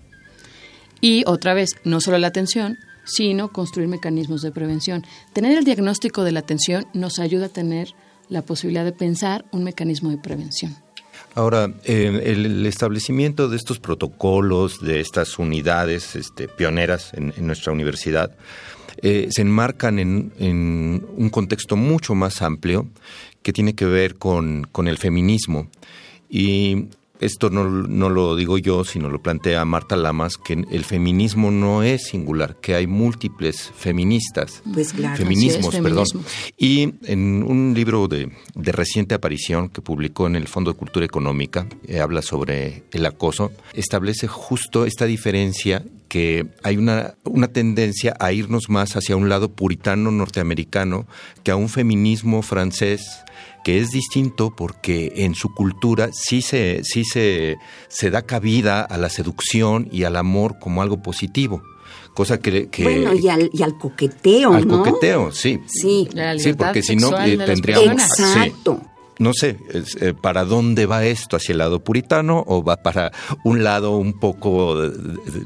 Y 1.00 1.24
otra 1.26 1.54
vez, 1.54 1.70
no 1.84 2.00
solo 2.00 2.18
la 2.18 2.28
atención, 2.28 2.78
sino 3.04 3.52
construir 3.52 3.88
mecanismos 3.88 4.42
de 4.42 4.52
prevención. 4.52 5.04
Tener 5.32 5.56
el 5.56 5.64
diagnóstico 5.64 6.24
de 6.24 6.32
la 6.32 6.40
atención 6.40 6.86
nos 6.92 7.18
ayuda 7.18 7.46
a 7.46 7.48
tener 7.50 7.94
la 8.28 8.42
posibilidad 8.42 8.84
de 8.84 8.92
pensar 8.92 9.44
un 9.52 9.64
mecanismo 9.64 10.10
de 10.10 10.18
prevención. 10.18 10.76
Ahora, 11.34 11.72
el, 11.84 12.66
establecimiento 12.66 13.48
de 13.48 13.56
estos 13.56 13.78
protocolos, 13.78 14.80
de 14.80 15.00
estas 15.00 15.38
unidades 15.38 16.16
este, 16.16 16.48
pioneras 16.48 17.12
en, 17.14 17.32
nuestra 17.46 17.72
universidad, 17.72 18.36
eh, 19.02 19.28
se 19.30 19.42
enmarcan 19.42 19.98
en, 19.98 20.32
en, 20.38 21.06
un 21.16 21.30
contexto 21.30 21.76
mucho 21.76 22.14
más 22.14 22.42
amplio 22.42 22.88
que 23.42 23.52
tiene 23.52 23.74
que 23.74 23.84
ver 23.84 24.16
con, 24.16 24.66
con 24.72 24.88
el 24.88 24.98
feminismo. 24.98 25.68
Y 26.28 26.88
esto 27.20 27.50
no, 27.50 27.64
no, 27.68 28.08
lo 28.08 28.36
digo 28.36 28.58
yo, 28.58 28.84
sino 28.84 29.08
lo 29.08 29.22
plantea 29.22 29.64
Marta 29.64 29.96
Lamas, 29.96 30.36
que 30.36 30.52
el 30.52 30.84
feminismo 30.84 31.50
no 31.50 31.82
es 31.82 32.08
singular, 32.08 32.56
que 32.60 32.74
hay 32.74 32.86
múltiples 32.86 33.72
feministas, 33.76 34.62
pues 34.72 34.92
claro, 34.92 35.16
feminismos, 35.16 35.74
perdón. 35.76 36.06
Y 36.56 36.94
en 37.04 37.42
un 37.42 37.72
libro 37.74 38.08
de, 38.08 38.30
de, 38.54 38.72
reciente 38.72 39.14
aparición 39.14 39.68
que 39.68 39.80
publicó 39.80 40.26
en 40.26 40.36
el 40.36 40.48
Fondo 40.48 40.72
de 40.72 40.78
Cultura 40.78 41.06
Económica, 41.06 41.66
eh, 41.86 42.00
habla 42.00 42.22
sobre 42.22 42.84
el 42.92 43.06
acoso, 43.06 43.52
establece 43.74 44.26
justo 44.26 44.84
esta 44.84 45.04
diferencia 45.04 45.84
que 46.08 46.46
hay 46.62 46.76
una, 46.76 47.14
una 47.24 47.48
tendencia 47.48 48.16
a 48.18 48.32
irnos 48.32 48.68
más 48.68 48.96
hacia 48.96 49.16
un 49.16 49.28
lado 49.28 49.50
puritano 49.50 50.10
norteamericano 50.10 51.06
que 51.44 51.50
a 51.50 51.56
un 51.56 51.68
feminismo 51.68 52.42
francés 52.42 53.24
que 53.64 53.78
es 53.78 53.90
distinto 53.90 54.54
porque 54.56 55.12
en 55.16 55.34
su 55.34 55.54
cultura 55.54 56.10
sí 56.12 56.42
se, 56.42 56.80
sí 56.84 57.04
se, 57.04 57.56
se 57.88 58.10
da 58.10 58.22
cabida 58.22 58.82
a 58.82 58.96
la 58.96 59.10
seducción 59.10 59.88
y 59.92 60.04
al 60.04 60.16
amor 60.16 60.58
como 60.58 60.82
algo 60.82 61.02
positivo 61.02 61.62
cosa 62.14 62.38
que, 62.38 62.68
bueno 62.82 63.14
y 63.14 63.28
al, 63.28 63.50
y 63.52 63.62
al 63.62 63.78
coqueteo 63.78 64.54
al 64.54 64.66
coqueteo 64.66 65.30
sí. 65.30 65.60
Sí. 65.66 66.08
Sí 66.38 66.52
porque 66.54 66.82
si 66.82 66.96
no 66.96 67.16
eh, 67.20 67.36
tendríamos 67.36 68.02
exacto 68.02 68.80
no 69.18 69.32
sé, 69.34 69.58
eh, 70.00 70.14
¿para 70.20 70.44
dónde 70.44 70.86
va 70.86 71.04
esto? 71.04 71.36
¿Hacia 71.36 71.52
el 71.52 71.58
lado 71.58 71.80
puritano 71.80 72.44
o 72.46 72.62
va 72.62 72.82
para 72.82 73.12
un 73.44 73.64
lado 73.64 73.96
un 73.96 74.18
poco, 74.18 74.76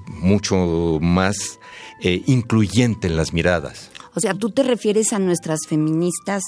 mucho 0.09 0.99
más 1.01 1.59
eh, 2.01 2.23
incluyente 2.27 3.07
en 3.07 3.17
las 3.17 3.33
miradas? 3.33 3.91
O 4.15 4.21
sea, 4.21 4.35
tú 4.35 4.51
te 4.51 4.63
refieres 4.63 5.13
a 5.13 5.19
nuestras 5.19 5.61
feministas 5.67 6.43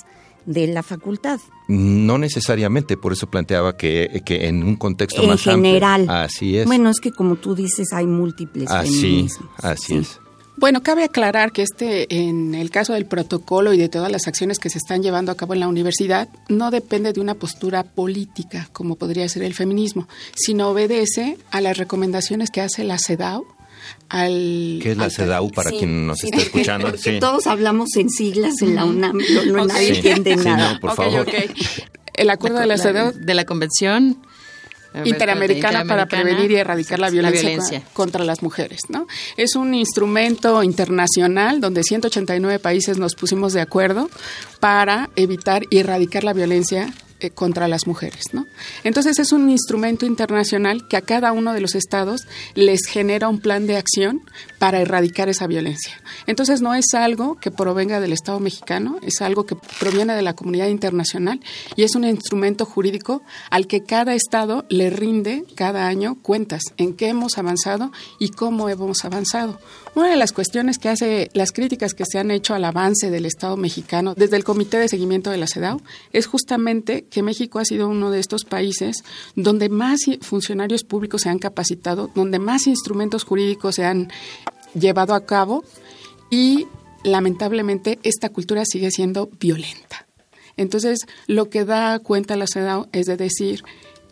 de 0.44 0.66
la 0.66 0.82
facultad. 0.82 1.40
No 1.68 2.18
necesariamente, 2.18 2.98
por 2.98 3.12
eso 3.12 3.28
planteaba 3.28 3.76
que, 3.76 4.22
que 4.26 4.46
en 4.46 4.62
un 4.62 4.76
contexto 4.76 5.22
en 5.22 5.30
más 5.30 5.42
general. 5.42 6.06
Así 6.10 6.58
es. 6.58 6.66
Bueno, 6.66 6.90
es 6.90 7.00
que 7.00 7.10
como 7.10 7.36
tú 7.36 7.54
dices, 7.54 7.92
hay 7.92 8.06
múltiples 8.06 8.70
así, 8.70 9.28
Así 9.62 9.96
es. 9.96 10.20
Bueno, 10.56 10.82
cabe 10.82 11.04
aclarar 11.04 11.52
que 11.52 11.62
este, 11.62 12.06
en 12.14 12.54
el 12.54 12.70
caso 12.70 12.92
del 12.92 13.06
protocolo 13.06 13.72
y 13.72 13.78
de 13.78 13.88
todas 13.88 14.10
las 14.10 14.28
acciones 14.28 14.58
que 14.58 14.70
se 14.70 14.78
están 14.78 15.02
llevando 15.02 15.32
a 15.32 15.36
cabo 15.36 15.54
en 15.54 15.60
la 15.60 15.68
universidad, 15.68 16.28
no 16.48 16.70
depende 16.70 17.12
de 17.12 17.20
una 17.20 17.34
postura 17.34 17.82
política, 17.82 18.68
como 18.72 18.94
podría 18.96 19.28
ser 19.28 19.42
el 19.42 19.54
feminismo, 19.54 20.08
sino 20.36 20.68
obedece 20.68 21.38
a 21.50 21.60
las 21.60 21.76
recomendaciones 21.76 22.50
que 22.50 22.60
hace 22.60 22.84
la 22.84 22.98
CEDAW 22.98 23.44
al, 24.08 24.78
¿Qué 24.82 24.92
es 24.92 24.96
la 24.96 25.10
CEDAW 25.10 25.50
para 25.50 25.70
quien 25.70 26.06
nos 26.06 26.22
está 26.22 26.38
escuchando? 26.38 26.92
Todos 27.20 27.46
hablamos 27.46 27.96
en 27.96 28.08
siglas 28.08 28.62
en 28.62 28.76
la 28.76 28.84
UNAM, 28.84 29.18
no, 29.46 29.66
nadie 29.66 29.96
entiende 29.96 30.36
nada. 30.36 30.74
No, 30.74 30.80
por 30.80 30.94
favor. 30.94 31.26
El 32.14 32.30
acuerdo 32.30 32.60
de 32.60 32.66
la 32.66 32.78
CEDAW 32.78 33.12
de 33.12 33.34
la 33.34 33.44
convención 33.44 34.18
Interamericana, 35.04 35.84
para 35.84 36.06
prevenir 36.06 36.50
y 36.50 36.56
erradicar 36.56 36.98
la 36.98 37.10
violencia, 37.10 37.82
contra 37.92 38.24
las 38.24 38.42
mujeres. 38.42 38.82
¿no? 38.88 39.06
Es 39.36 39.56
un 39.56 39.74
instrumento 39.74 40.62
internacional 40.62 41.60
donde 41.60 41.82
189 41.82 42.58
países 42.60 42.98
nos 42.98 43.14
pusimos 43.14 43.52
de 43.52 43.60
acuerdo 43.60 44.08
para 44.60 45.10
evitar 45.16 45.64
y 45.70 45.78
erradicar 45.78 46.22
la 46.22 46.32
violencia 46.32 46.92
eh, 47.24 47.30
contra 47.30 47.68
las 47.68 47.86
mujeres. 47.86 48.24
Entonces 48.82 49.18
es 49.18 49.32
un 49.32 49.50
instrumento 49.50 50.06
internacional 50.06 50.86
que 50.88 50.96
a 50.96 51.00
cada 51.00 51.32
uno 51.32 51.52
de 51.52 51.60
los 51.60 51.74
estados 51.74 52.26
les 52.54 52.86
genera 52.86 53.28
un 53.28 53.40
plan 53.40 53.66
de 53.66 53.76
acción 53.76 54.22
para 54.58 54.80
erradicar 54.80 55.28
esa 55.28 55.46
violencia. 55.46 56.00
Entonces 56.26 56.60
no 56.60 56.74
es 56.74 56.94
algo 56.94 57.36
que 57.36 57.50
provenga 57.50 58.00
del 58.00 58.12
Estado 58.12 58.40
mexicano, 58.40 58.98
es 59.02 59.20
algo 59.20 59.46
que 59.46 59.56
proviene 59.78 60.14
de 60.14 60.22
la 60.22 60.34
comunidad 60.34 60.68
internacional 60.68 61.40
y 61.76 61.82
es 61.82 61.94
un 61.94 62.04
instrumento 62.04 62.64
jurídico 62.64 63.22
al 63.50 63.66
que 63.66 63.82
cada 63.84 64.14
estado 64.14 64.64
le 64.68 64.90
rinde 64.90 65.44
cada 65.54 65.86
año 65.86 66.16
cuentas 66.20 66.62
en 66.76 66.94
qué 66.94 67.08
hemos 67.08 67.38
avanzado 67.38 67.90
y 68.18 68.30
cómo 68.30 68.68
hemos 68.68 69.04
avanzado. 69.04 69.58
Una 69.94 70.08
de 70.08 70.16
las 70.16 70.32
cuestiones 70.32 70.78
que 70.78 70.88
hace 70.88 71.30
las 71.34 71.52
críticas 71.52 71.94
que 71.94 72.04
se 72.04 72.18
han 72.18 72.32
hecho 72.32 72.54
al 72.54 72.64
avance 72.64 73.10
del 73.10 73.26
Estado 73.26 73.56
mexicano 73.56 74.14
desde 74.16 74.36
el 74.36 74.42
Comité 74.42 74.78
de 74.78 74.88
Seguimiento 74.88 75.30
de 75.30 75.36
la 75.36 75.46
CEDAW 75.46 75.80
es 76.12 76.26
justamente 76.26 77.06
que 77.14 77.22
México 77.22 77.60
ha 77.60 77.64
sido 77.64 77.88
uno 77.88 78.10
de 78.10 78.18
estos 78.18 78.44
países 78.44 79.04
donde 79.36 79.68
más 79.68 80.00
funcionarios 80.20 80.82
públicos 80.82 81.22
se 81.22 81.28
han 81.28 81.38
capacitado, 81.38 82.10
donde 82.12 82.40
más 82.40 82.66
instrumentos 82.66 83.22
jurídicos 83.22 83.76
se 83.76 83.84
han 83.84 84.10
llevado 84.74 85.14
a 85.14 85.24
cabo 85.24 85.62
y 86.28 86.66
lamentablemente 87.04 88.00
esta 88.02 88.30
cultura 88.30 88.64
sigue 88.64 88.90
siendo 88.90 89.30
violenta. 89.38 90.08
Entonces, 90.56 91.06
lo 91.28 91.48
que 91.50 91.64
da 91.64 92.00
cuenta 92.00 92.36
la 92.36 92.46
CEDAW 92.52 92.88
es 92.90 93.06
de 93.06 93.16
decir, 93.16 93.62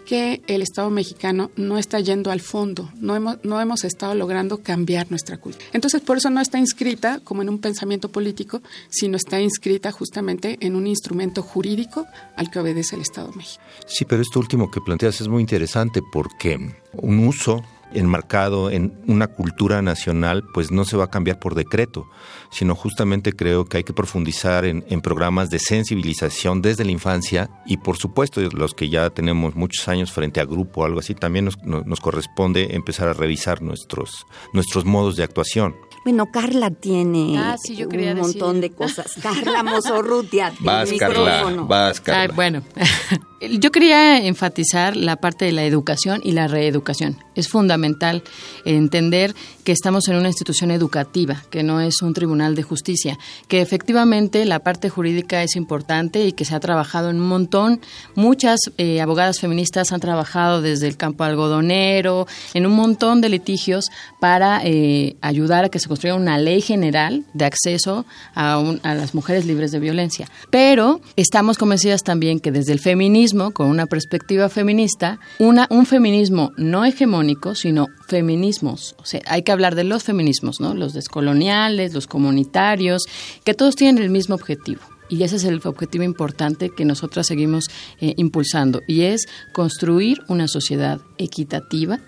que 0.05 0.43
el 0.47 0.63
Estado 0.63 0.91
mexicano 0.91 1.51
no 1.57 1.79
está 1.79 2.01
yendo 2.01 2.31
al 2.31 2.41
fondo, 2.41 2.91
no 3.01 3.17
hemos, 3.17 3.39
no 3.45 3.61
hemos 3.61 3.85
estado 3.85 4.15
logrando 4.15 4.59
cambiar 4.59 5.11
nuestra 5.11 5.39
cultura. 5.39 5.65
Entonces, 5.73 6.01
por 6.01 6.17
eso 6.17 6.31
no 6.31 6.41
está 6.41 6.59
inscrita 6.59 7.21
como 7.25 7.43
en 7.43 7.49
un 7.49 7.59
pensamiento 7.59 8.11
político, 8.11 8.63
sino 8.89 9.17
está 9.17 9.41
inscrita 9.41 9.93
justamente 9.93 10.59
en 10.61 10.77
un 10.77 10.87
instrumento 10.87 11.43
jurídico 11.43 12.07
al 12.37 12.51
que 12.51 12.59
obedece 12.59 12.97
el 12.97 13.03
Estado 13.03 13.33
México. 13.33 13.63
Sí, 13.87 14.05
pero 14.05 14.23
esto 14.23 14.41
último 14.41 14.71
que 14.71 14.81
planteas 14.81 15.21
es 15.21 15.29
muy 15.29 15.41
interesante 15.41 16.01
porque 16.13 16.59
un 16.93 17.27
uso 17.27 17.63
enmarcado 17.95 18.71
en 18.71 19.01
una 19.07 19.29
cultura 19.29 19.83
nacional, 19.83 20.45
pues 20.55 20.71
no 20.71 20.85
se 20.85 20.97
va 20.97 21.05
a 21.05 21.11
cambiar 21.11 21.39
por 21.39 21.55
decreto, 21.55 22.07
sino 22.51 22.75
justamente 22.75 23.33
creo 23.33 23.65
que 23.65 23.79
hay 23.79 23.85
que 23.85 23.93
profundizar 23.93 24.65
en, 24.65 24.83
programas 25.03 25.51
de 25.51 25.59
sensibilización 25.59 26.63
desde 26.63 26.85
la 26.85 26.93
infancia 26.93 27.51
y 27.67 27.79
por 27.79 27.97
supuesto 27.97 28.41
los 28.41 28.75
que 28.75 28.89
ya 28.89 29.11
tenemos 29.11 29.57
muchos 29.57 29.89
años 29.89 30.13
frente 30.13 30.41
a 30.41 30.45
grupo 30.45 30.83
o 30.83 30.85
algo 30.85 31.01
así, 31.01 31.15
también 31.15 31.47
nos, 31.47 31.57
nos 31.65 32.01
corresponde 32.01 32.77
empezar 32.77 33.09
a 33.09 33.13
revisar 33.13 33.63
nuestros, 33.63 34.27
nuestros 34.53 34.85
modos 34.85 35.17
de 35.17 35.25
actuación. 35.25 35.75
Bueno, 36.05 36.33
Carla 36.33 36.71
tiene 36.71 37.39
ah, 37.39 37.57
un 37.69 38.19
montón 38.19 38.61
de 38.61 38.71
cosas. 38.71 39.13
Carla 39.23 39.63
Mozorrutia. 39.63 40.53
Vas, 40.61 40.91
Carla. 40.99 41.65
Vas, 41.67 42.01
Carla. 42.01 42.35
bueno, 42.35 42.63
yo 43.51 43.73
quería 43.73 44.25
enfatizar 44.25 44.97
la 44.97 45.17
parte 45.17 45.45
de 45.45 45.53
la 45.53 45.65
educación 45.65 46.21
y 46.25 46.33
la 46.33 46.49
reeducación. 46.49 47.19
Es 47.35 47.49
fundamental 47.49 48.23
entender 48.65 49.35
que 49.65 49.73
estamos 49.73 50.09
en 50.09 50.17
una 50.17 50.29
institución 50.29 50.71
educativa, 50.71 51.43
que 51.51 51.63
no 51.63 51.81
es 51.81 52.03
un 52.03 52.15
tribunal 52.15 52.55
de 52.55 52.63
justicia, 52.63 53.19
que 53.49 53.61
efectivamente 53.61 54.45
la 54.45 54.59
parte 54.59 54.91
jurídica 54.91 55.43
es 55.43 55.57
importante 55.57 56.27
y 56.27 56.33
que 56.33 56.45
se 56.45 56.55
ha 56.55 56.61
trabajado 56.61 57.11
en 57.11 57.17
un 57.17 57.29
montón. 57.29 57.81
Muchas 58.15 58.59
eh, 58.77 59.01
abogadas 59.01 59.41
feministas 59.41 59.93
han 59.93 60.01
trabajado 60.01 60.63
desde 60.63 60.89
el 60.89 60.97
campo 60.97 61.25
algodonero, 61.25 62.27
en 62.55 62.67
un 62.67 62.73
montón 62.73 63.21
de 63.21 63.29
litigios 63.29 63.87
para 64.21 64.61
eh, 64.65 65.17
ayudar 65.21 65.65
a 65.65 65.69
que 65.69 65.79
se 65.79 65.89
construir 65.89 66.15
una 66.15 66.39
ley 66.39 66.61
general 66.61 67.25
de 67.35 67.45
acceso 67.45 68.05
a, 68.35 68.59
a 68.83 68.95
las 68.95 69.15
mujeres 69.15 69.47
libres 69.47 69.73
de 69.73 69.79
violencia. 69.79 70.29
Pero 70.51 71.01
estamos 71.17 71.59
convencidas 71.59 72.03
también 72.03 72.41
que 72.41 72.53
desde 72.53 72.73
el 72.73 72.79
feminismo, 72.79 73.32
con 73.53 73.69
una 73.69 73.87
perspectiva 73.87 74.49
feminista, 74.49 75.19
una, 75.39 75.67
un 75.71 75.87
feminismo 75.87 76.53
no 76.57 76.85
hegemónico, 76.85 77.55
sino 77.55 77.89
feminismos. 78.07 78.95
O 78.99 79.05
sea, 79.05 79.23
hay 79.27 79.43
que 79.43 79.53
hablar 79.53 79.75
de 79.75 79.85
los 79.85 80.05
feminismos, 80.05 80.61
¿no? 80.61 80.75
Los 80.75 80.93
descoloniales, 80.93 81.95
los 81.95 82.07
comunitarios, 82.07 83.05
que 83.45 83.55
todos 83.55 83.77
tienen 83.77 84.03
el 84.03 84.11
mismo 84.11 84.35
objetivo 84.35 84.81
y 85.13 85.25
ese 85.25 85.37
es 85.37 85.45
el 85.45 85.61
objetivo 85.65 86.05
importante 86.05 86.71
que 86.71 86.87
nosotras 86.87 87.27
seguimos 87.27 87.67
eh, 88.01 88.15
impulsando 88.17 88.81
y 88.87 89.03
es 89.03 89.29
construir 89.53 90.23
una 90.29 90.49
sociedad 90.49 91.01
equitativa, 91.19 92.01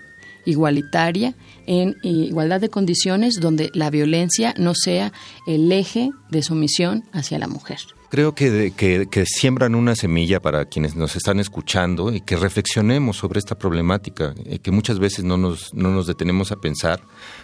igualitaria 0.43 1.35
en 1.67 1.97
igualdad 2.01 2.61
de 2.61 2.69
condiciones 2.69 3.39
donde 3.39 3.69
la 3.75 3.91
violencia 3.91 4.55
no 4.57 4.73
sea 4.73 5.13
el 5.45 5.71
eje 5.71 6.09
de 6.31 6.41
sumisión 6.41 7.03
hacia 7.13 7.37
la 7.37 7.47
mujer. 7.47 7.77
Creo 8.15 8.33
que, 8.33 8.71
que, 8.71 9.25
siembran 9.25 9.75
una 9.75 9.93
semilla 9.93 10.39
para 10.39 10.63
quienes 10.63 10.95
nos 10.95 11.17
están 11.17 11.41
escuchando 11.41 12.13
y 12.13 12.21
que 12.21 12.37
reflexionemos 12.37 13.17
sobre 13.17 13.39
esta 13.39 13.55
problemática, 13.55 14.33
eh, 14.45 14.59
que 14.59 14.71
muchas 14.71 14.99
veces 14.99 15.25
no 15.25 15.35
nos, 15.35 15.73
no 15.73 15.89
nos 15.91 16.07
detenemos 16.07 16.53
a 16.53 16.55
pensar 16.55 17.01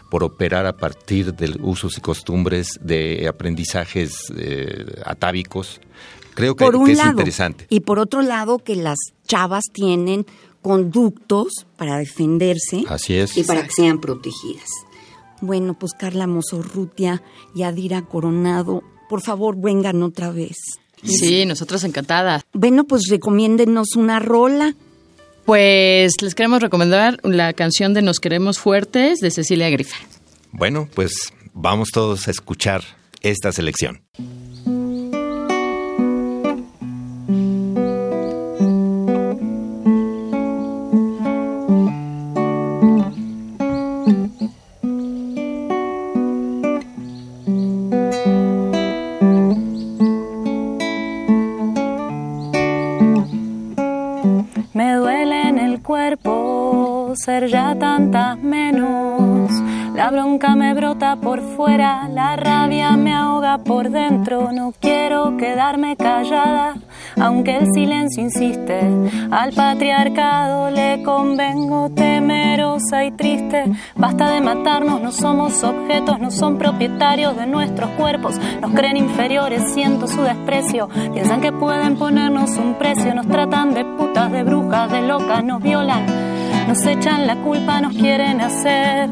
por 0.09 0.23
operar 0.23 0.65
a 0.65 0.77
partir 0.77 1.33
de 1.33 1.57
usos 1.59 1.97
y 1.97 1.99
costumbres, 1.99 2.79
de 2.81 3.27
aprendizajes 3.27 4.31
eh, 4.37 4.85
atávicos. 5.03 5.81
Creo 6.35 6.55
que, 6.55 6.63
por 6.63 6.89
es 6.89 7.05
interesante. 7.05 7.65
Y 7.67 7.81
por 7.81 7.99
otro 7.99 8.21
lado, 8.21 8.57
que 8.57 8.77
las 8.77 8.97
chavas 9.27 9.65
tienen 9.73 10.25
conductos 10.61 11.67
para 11.75 11.97
defenderse 11.97 12.85
Así 12.87 13.15
es. 13.15 13.35
y 13.35 13.43
para 13.43 13.63
que 13.63 13.71
sean 13.71 13.99
protegidas. 13.99 14.69
Bueno, 15.41 15.77
pues 15.77 15.91
Carla 15.91 16.27
Mozorrutia 16.27 17.21
y 17.53 17.63
Adira 17.63 18.03
Coronado, 18.03 18.83
por 19.11 19.21
favor, 19.21 19.57
vengan 19.59 20.03
otra 20.03 20.31
vez. 20.31 20.55
Sí, 21.03 21.45
nosotros 21.45 21.83
encantadas. 21.83 22.43
Bueno, 22.53 22.85
pues 22.85 23.09
recomiéndenos 23.09 23.97
una 23.97 24.19
rola. 24.19 24.73
Pues 25.43 26.13
les 26.21 26.33
queremos 26.33 26.61
recomendar 26.61 27.17
la 27.23 27.51
canción 27.51 27.93
de 27.93 28.01
Nos 28.03 28.19
queremos 28.21 28.57
fuertes 28.57 29.19
de 29.19 29.29
Cecilia 29.29 29.69
Grifa. 29.69 29.97
Bueno, 30.53 30.87
pues 30.95 31.11
vamos 31.53 31.89
todos 31.91 32.29
a 32.29 32.31
escuchar 32.31 32.83
esta 33.21 33.51
selección. 33.51 34.01
Por 63.81 63.89
dentro. 63.89 64.51
No 64.51 64.73
quiero 64.79 65.37
quedarme 65.37 65.95
callada, 65.95 66.75
aunque 67.19 67.57
el 67.57 67.65
silencio 67.73 68.21
insiste. 68.21 68.79
Al 69.31 69.53
patriarcado 69.53 70.69
le 70.69 71.01
convengo 71.03 71.89
temerosa 71.89 73.05
y 73.05 73.11
triste. 73.11 73.71
Basta 73.95 74.29
de 74.31 74.41
matarnos, 74.41 75.01
no 75.01 75.11
somos 75.11 75.63
objetos, 75.63 76.19
no 76.19 76.29
son 76.29 76.59
propietarios 76.59 77.35
de 77.35 77.47
nuestros 77.47 77.89
cuerpos. 77.91 78.35
Nos 78.61 78.71
creen 78.71 78.97
inferiores, 78.97 79.73
siento 79.73 80.07
su 80.07 80.21
desprecio. 80.21 80.87
Piensan 81.13 81.41
que 81.41 81.51
pueden 81.51 81.97
ponernos 81.97 82.51
un 82.57 82.75
precio, 82.75 83.15
nos 83.15 83.27
tratan 83.27 83.73
de 83.73 83.83
putas, 83.83 84.31
de 84.31 84.43
brujas, 84.43 84.91
de 84.91 85.01
locas, 85.01 85.43
nos 85.43 85.61
violan 85.61 86.05
nos 86.67 86.85
echan 86.85 87.27
la 87.27 87.35
culpa, 87.37 87.81
nos 87.81 87.93
quieren 87.93 88.39
hacer, 88.39 89.09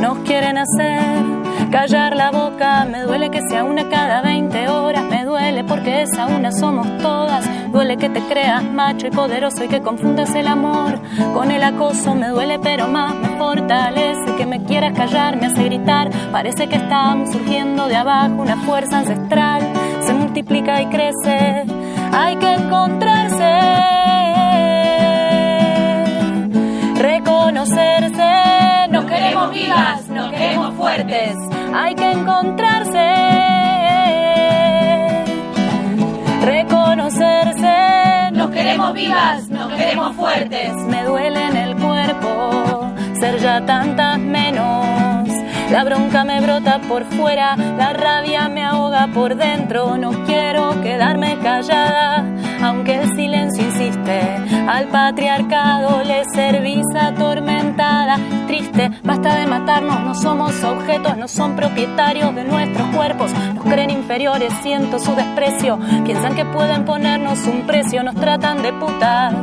nos 0.00 0.18
quieren 0.20 0.56
hacer 0.56 1.51
callar 1.72 2.14
la 2.14 2.30
boca. 2.30 2.84
Me 2.84 3.02
duele 3.02 3.30
que 3.30 3.40
sea 3.48 3.64
una 3.64 3.88
cada 3.88 4.20
20 4.20 4.68
horas, 4.68 5.04
me 5.04 5.24
duele 5.24 5.64
porque 5.64 6.02
esa 6.02 6.26
una 6.26 6.52
somos 6.52 6.86
todas. 6.98 7.44
Duele 7.72 7.96
que 7.96 8.10
te 8.10 8.20
creas 8.20 8.62
macho 8.62 9.06
y 9.06 9.10
poderoso 9.10 9.64
y 9.64 9.68
que 9.68 9.80
confundas 9.80 10.34
el 10.34 10.46
amor 10.46 11.00
con 11.32 11.50
el 11.50 11.62
acoso. 11.64 12.14
Me 12.14 12.28
duele, 12.28 12.58
pero 12.58 12.86
más 12.86 13.14
me 13.14 13.28
fortalece 13.38 14.36
que 14.36 14.46
me 14.46 14.62
quieras 14.64 14.92
callar, 14.94 15.36
me 15.36 15.46
hace 15.46 15.64
gritar. 15.64 16.10
Parece 16.30 16.68
que 16.68 16.76
estamos 16.76 17.32
surgiendo 17.32 17.88
de 17.88 17.96
abajo, 17.96 18.34
una 18.42 18.56
fuerza 18.58 18.98
ancestral 18.98 19.62
se 20.02 20.12
multiplica 20.12 20.82
y 20.82 20.86
crece. 20.86 21.64
Hay 22.12 22.36
que 22.36 22.52
encontrarse 22.52 23.92
reconocerse. 27.02 28.88
Nos 28.90 29.04
queremos 29.06 29.50
vivas, 29.52 29.91
fuertes. 30.94 31.36
Hay 31.74 31.94
que 31.94 32.10
encontrarse. 32.12 33.08
Reconocerse. 36.44 38.30
Nos 38.32 38.50
queremos 38.50 38.92
vivas, 38.92 39.48
nos 39.48 39.72
queremos 39.72 40.16
fuertes. 40.16 40.74
Me 40.88 41.04
duele 41.04 41.46
en 41.46 41.56
el 41.56 41.76
cuerpo 41.76 42.92
ser 43.18 43.38
ya 43.38 43.64
tantas 43.64 44.18
menos. 44.18 45.11
La 45.72 45.84
bronca 45.84 46.22
me 46.22 46.38
brota 46.42 46.82
por 46.86 47.02
fuera, 47.04 47.56
la 47.56 47.94
rabia 47.94 48.46
me 48.50 48.62
ahoga 48.62 49.08
por 49.14 49.36
dentro. 49.36 49.96
No 49.96 50.10
quiero 50.26 50.78
quedarme 50.82 51.38
callada 51.42 52.26
aunque 52.62 52.94
el 52.94 53.16
silencio 53.16 53.64
insiste. 53.64 54.20
Al 54.68 54.88
patriarcado 54.88 56.04
le 56.04 56.24
servís 56.26 56.84
atormentada, 56.94 58.18
triste, 58.46 58.90
basta 59.02 59.34
de 59.34 59.46
matarnos, 59.46 60.00
no 60.00 60.14
somos 60.14 60.62
objetos, 60.62 61.16
no 61.16 61.26
son 61.26 61.56
propietarios 61.56 62.34
de 62.34 62.44
nuestros 62.44 62.86
cuerpos, 62.94 63.32
nos 63.54 63.64
creen 63.64 63.90
inferiores, 63.90 64.52
siento 64.62 64.98
su 64.98 65.14
desprecio, 65.14 65.78
piensan 66.04 66.36
que 66.36 66.44
pueden 66.44 66.84
ponernos 66.84 67.46
un 67.46 67.66
precio, 67.66 68.02
nos 68.02 68.14
tratan 68.14 68.62
de 68.62 68.72
putas, 68.74 69.34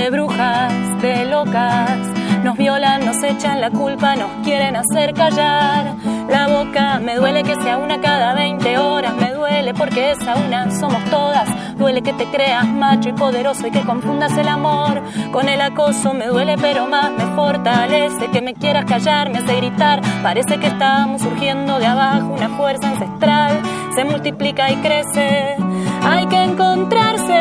de 0.00 0.10
brujas, 0.10 1.02
de 1.02 1.24
locas, 1.26 1.98
nos 2.42 2.56
violan, 2.56 3.04
nos 3.04 3.22
echan 3.22 3.60
la 3.60 3.70
culpa, 3.70 4.16
nos 4.16 4.30
quieren 4.44 4.76
hacer 4.76 5.14
callar. 5.14 5.94
La 6.28 6.48
boca, 6.48 6.98
me 7.00 7.16
duele 7.16 7.42
que 7.42 7.54
sea 7.56 7.78
una 7.78 8.00
cada 8.00 8.34
20 8.34 8.78
horas, 8.78 9.14
me 9.14 9.32
duele 9.32 9.74
porque 9.74 10.12
esa 10.12 10.34
una 10.36 10.70
somos 10.70 11.02
todas, 11.10 11.48
duele 11.76 12.02
que 12.02 12.12
te 12.12 12.26
creas 12.26 12.66
macho 12.66 13.10
y 13.10 13.12
poderoso 13.12 13.66
y 13.66 13.70
que 13.70 13.82
confundas 13.82 14.36
el 14.36 14.48
amor. 14.48 15.02
Con 15.32 15.48
el 15.48 15.60
acoso. 15.60 16.14
Me 16.14 16.26
duele, 16.26 16.56
pero 16.58 16.86
más 16.86 17.10
me 17.10 17.26
fortalece. 17.34 18.30
Que 18.30 18.40
me 18.40 18.54
quieras 18.54 18.84
callar, 18.84 19.30
me 19.30 19.38
hace 19.38 19.56
gritar. 19.56 20.00
Parece 20.22 20.58
que 20.58 20.66
estamos 20.66 21.22
surgiendo 21.22 21.78
de 21.78 21.86
abajo, 21.86 22.34
una 22.34 22.48
fuerza 22.50 22.88
ancestral. 22.88 23.60
Se 23.94 24.04
multiplica 24.04 24.70
y 24.70 24.76
crece. 24.76 25.56
Hay 26.02 26.26
que 26.26 26.42
encontrarse, 26.42 27.34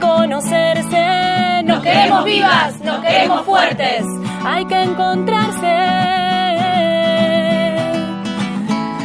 conocerse. 0.00 1.62
Nos 1.64 1.82
queremos 1.82 2.24
vivas, 2.24 2.80
nos 2.80 3.00
queremos 3.00 3.44
fuertes. 3.44 4.04
Hay 4.44 4.64
que 4.66 4.82
encontrarse. 4.82 5.76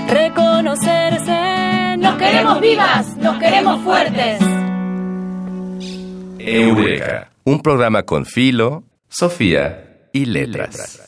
Reconocerse. 0.07 1.97
Nos 1.97 2.15
queremos 2.15 2.61
vivas, 2.61 3.17
nos 3.17 3.37
queremos 3.37 3.81
fuertes. 3.83 4.39
Eureka, 6.39 7.31
un 7.43 7.61
programa 7.61 8.03
con 8.03 8.25
Filo, 8.25 8.83
Sofía 9.09 10.07
y 10.13 10.25
letras. 10.25 11.04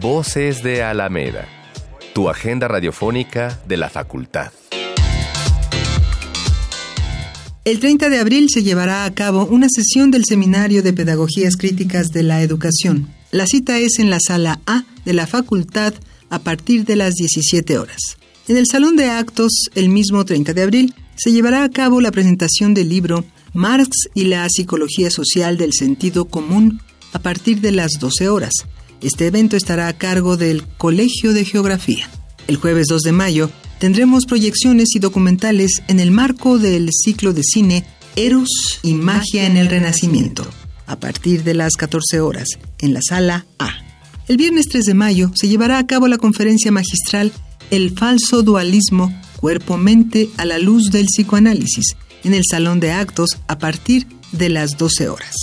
Voces 0.00 0.62
de 0.62 0.84
Alameda, 0.84 1.48
tu 2.14 2.28
agenda 2.28 2.68
radiofónica 2.68 3.60
de 3.66 3.76
la 3.76 3.90
facultad. 3.90 4.52
El 7.64 7.80
30 7.80 8.08
de 8.08 8.18
abril 8.20 8.48
se 8.48 8.62
llevará 8.62 9.04
a 9.04 9.12
cabo 9.12 9.46
una 9.46 9.66
sesión 9.68 10.12
del 10.12 10.24
Seminario 10.24 10.84
de 10.84 10.92
Pedagogías 10.92 11.56
Críticas 11.56 12.12
de 12.12 12.22
la 12.22 12.42
Educación. 12.42 13.08
La 13.32 13.46
cita 13.46 13.78
es 13.78 13.98
en 13.98 14.08
la 14.08 14.20
sala 14.20 14.60
A 14.66 14.84
de 15.04 15.14
la 15.14 15.26
facultad 15.26 15.92
a 16.30 16.38
partir 16.38 16.84
de 16.84 16.94
las 16.94 17.14
17 17.14 17.76
horas. 17.76 18.18
En 18.46 18.56
el 18.56 18.66
Salón 18.66 18.94
de 18.94 19.10
Actos, 19.10 19.68
el 19.74 19.88
mismo 19.88 20.24
30 20.24 20.54
de 20.54 20.62
abril, 20.62 20.94
se 21.16 21.32
llevará 21.32 21.64
a 21.64 21.70
cabo 21.70 22.00
la 22.00 22.12
presentación 22.12 22.72
del 22.72 22.88
libro 22.88 23.24
Marx 23.52 24.08
y 24.14 24.24
la 24.26 24.48
Psicología 24.48 25.10
Social 25.10 25.56
del 25.56 25.72
Sentido 25.72 26.26
Común 26.26 26.80
a 27.12 27.18
partir 27.18 27.60
de 27.60 27.72
las 27.72 27.92
12 27.98 28.28
horas. 28.28 28.52
Este 29.00 29.28
evento 29.28 29.56
estará 29.56 29.86
a 29.86 29.92
cargo 29.96 30.36
del 30.36 30.66
Colegio 30.66 31.32
de 31.32 31.44
Geografía. 31.44 32.10
El 32.48 32.56
jueves 32.56 32.88
2 32.88 33.02
de 33.02 33.12
mayo 33.12 33.50
tendremos 33.78 34.26
proyecciones 34.26 34.88
y 34.96 34.98
documentales 34.98 35.82
en 35.86 36.00
el 36.00 36.10
marco 36.10 36.58
del 36.58 36.90
ciclo 36.92 37.32
de 37.32 37.42
cine 37.44 37.84
Eros 38.16 38.80
y 38.82 38.94
Magia 38.94 39.46
en 39.46 39.56
el 39.56 39.68
Renacimiento, 39.68 40.44
a 40.86 40.98
partir 40.98 41.44
de 41.44 41.54
las 41.54 41.74
14 41.74 42.20
horas, 42.20 42.48
en 42.80 42.92
la 42.92 43.00
sala 43.00 43.46
A. 43.60 43.70
El 44.26 44.36
viernes 44.36 44.66
3 44.68 44.84
de 44.84 44.94
mayo 44.94 45.30
se 45.34 45.46
llevará 45.46 45.78
a 45.78 45.86
cabo 45.86 46.08
la 46.08 46.18
conferencia 46.18 46.72
magistral 46.72 47.32
El 47.70 47.96
falso 47.96 48.42
dualismo 48.42 49.14
cuerpo-mente 49.36 50.28
a 50.38 50.44
la 50.44 50.58
luz 50.58 50.90
del 50.90 51.06
psicoanálisis, 51.06 51.96
en 52.24 52.34
el 52.34 52.42
Salón 52.50 52.80
de 52.80 52.90
Actos 52.90 53.38
a 53.46 53.58
partir 53.58 54.08
de 54.32 54.48
las 54.48 54.76
12 54.76 55.08
horas. 55.08 55.36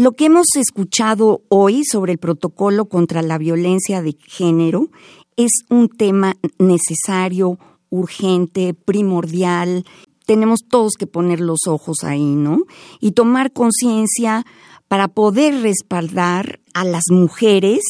Lo 0.00 0.12
que 0.12 0.24
hemos 0.24 0.46
escuchado 0.56 1.42
hoy 1.50 1.84
sobre 1.84 2.12
el 2.12 2.18
protocolo 2.18 2.86
contra 2.86 3.20
la 3.20 3.36
violencia 3.36 4.00
de 4.00 4.16
género 4.18 4.88
es 5.36 5.50
un 5.68 5.90
tema 5.90 6.38
necesario, 6.58 7.58
urgente, 7.90 8.72
primordial. 8.72 9.84
Tenemos 10.24 10.60
todos 10.66 10.94
que 10.98 11.06
poner 11.06 11.40
los 11.40 11.66
ojos 11.66 11.98
ahí, 12.02 12.34
¿no? 12.34 12.62
Y 12.98 13.12
tomar 13.12 13.52
conciencia 13.52 14.46
para 14.88 15.08
poder 15.08 15.60
respaldar 15.60 16.60
a 16.72 16.84
las 16.84 17.04
mujeres, 17.10 17.80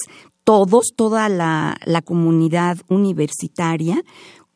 todos, 0.43 0.89
toda 0.97 1.29
la, 1.29 1.77
la 1.85 2.03
comunidad 2.03 2.79
universitaria, 2.89 4.03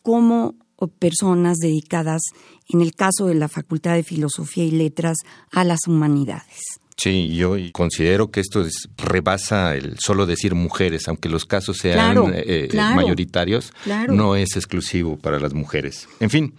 como 0.02 0.56
personas 0.98 1.58
dedicadas, 1.58 2.22
en 2.68 2.80
el 2.80 2.96
caso 2.96 3.26
de 3.26 3.36
la 3.36 3.46
Facultad 3.46 3.94
de 3.94 4.02
Filosofía 4.02 4.64
y 4.64 4.72
Letras, 4.72 5.18
a 5.52 5.62
las 5.62 5.86
humanidades. 5.86 6.80
Sí, 6.96 7.35
yo 7.35 7.57
considero 7.72 8.30
que 8.30 8.40
esto 8.40 8.62
es, 8.62 8.88
rebasa 8.96 9.74
el 9.74 9.98
solo 9.98 10.26
decir 10.26 10.54
mujeres, 10.54 11.09
aunque 11.09 11.28
los 11.28 11.44
casos 11.44 11.78
sean 11.78 12.33
eh, 12.35 12.68
mayoritarios, 12.72 13.72
no 14.09 14.37
es 14.37 14.57
exclusivo 14.57 15.16
para 15.16 15.40
las 15.40 15.54
mujeres. 15.54 16.09
En 16.20 16.30
fin, 16.30 16.54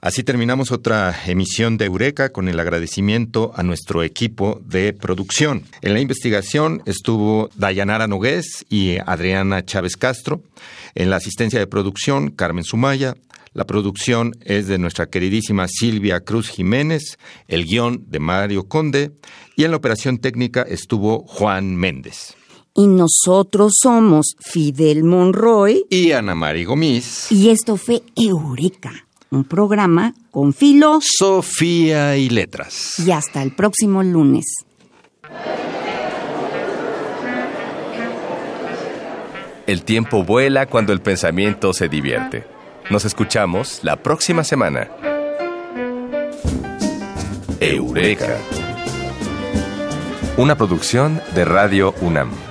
así 0.00 0.24
terminamos 0.24 0.72
otra 0.72 1.16
emisión 1.26 1.78
de 1.78 1.84
Eureka 1.84 2.30
con 2.30 2.48
el 2.48 2.58
agradecimiento 2.58 3.52
a 3.54 3.62
nuestro 3.62 4.02
equipo 4.02 4.60
de 4.64 4.92
producción. 4.92 5.62
En 5.82 5.94
la 5.94 6.00
investigación 6.00 6.82
estuvo 6.84 7.48
Dayanara 7.54 8.08
Nogués 8.08 8.66
y 8.68 8.98
Adriana 9.06 9.64
Chávez 9.64 9.96
Castro. 9.96 10.42
En 10.96 11.10
la 11.10 11.16
asistencia 11.16 11.60
de 11.60 11.68
producción, 11.68 12.30
Carmen 12.32 12.64
Sumaya. 12.64 13.14
La 13.52 13.66
producción 13.66 14.32
es 14.44 14.68
de 14.68 14.78
nuestra 14.78 15.06
queridísima 15.06 15.66
Silvia 15.66 16.20
Cruz 16.20 16.48
Jiménez, 16.48 17.18
el 17.48 17.64
guion 17.64 18.04
de 18.06 18.20
Mario 18.20 18.68
Conde 18.68 19.10
y 19.56 19.64
en 19.64 19.72
la 19.72 19.76
operación 19.76 20.18
técnica 20.18 20.62
estuvo 20.62 21.24
Juan 21.26 21.74
Méndez. 21.74 22.36
Y 22.76 22.86
nosotros 22.86 23.72
somos 23.82 24.36
Fidel 24.38 25.02
Monroy 25.02 25.84
y 25.90 26.12
Ana 26.12 26.36
Mari 26.36 26.64
Gomis. 26.64 27.32
Y 27.32 27.50
esto 27.50 27.76
fue 27.76 28.04
Eureka, 28.14 28.92
un 29.30 29.42
programa 29.42 30.14
con 30.30 30.54
filo, 30.54 31.00
Sofía 31.02 32.16
y 32.16 32.30
letras. 32.30 33.00
Y 33.04 33.10
hasta 33.10 33.42
el 33.42 33.52
próximo 33.56 34.04
lunes. 34.04 34.44
El 39.66 39.82
tiempo 39.82 40.22
vuela 40.22 40.66
cuando 40.66 40.92
el 40.92 41.00
pensamiento 41.00 41.72
se 41.72 41.88
divierte. 41.88 42.59
Nos 42.90 43.04
escuchamos 43.04 43.84
la 43.84 43.94
próxima 43.94 44.42
semana. 44.42 44.90
Eureka. 47.60 48.36
Una 50.36 50.56
producción 50.56 51.22
de 51.36 51.44
Radio 51.44 51.94
UNAM. 52.00 52.49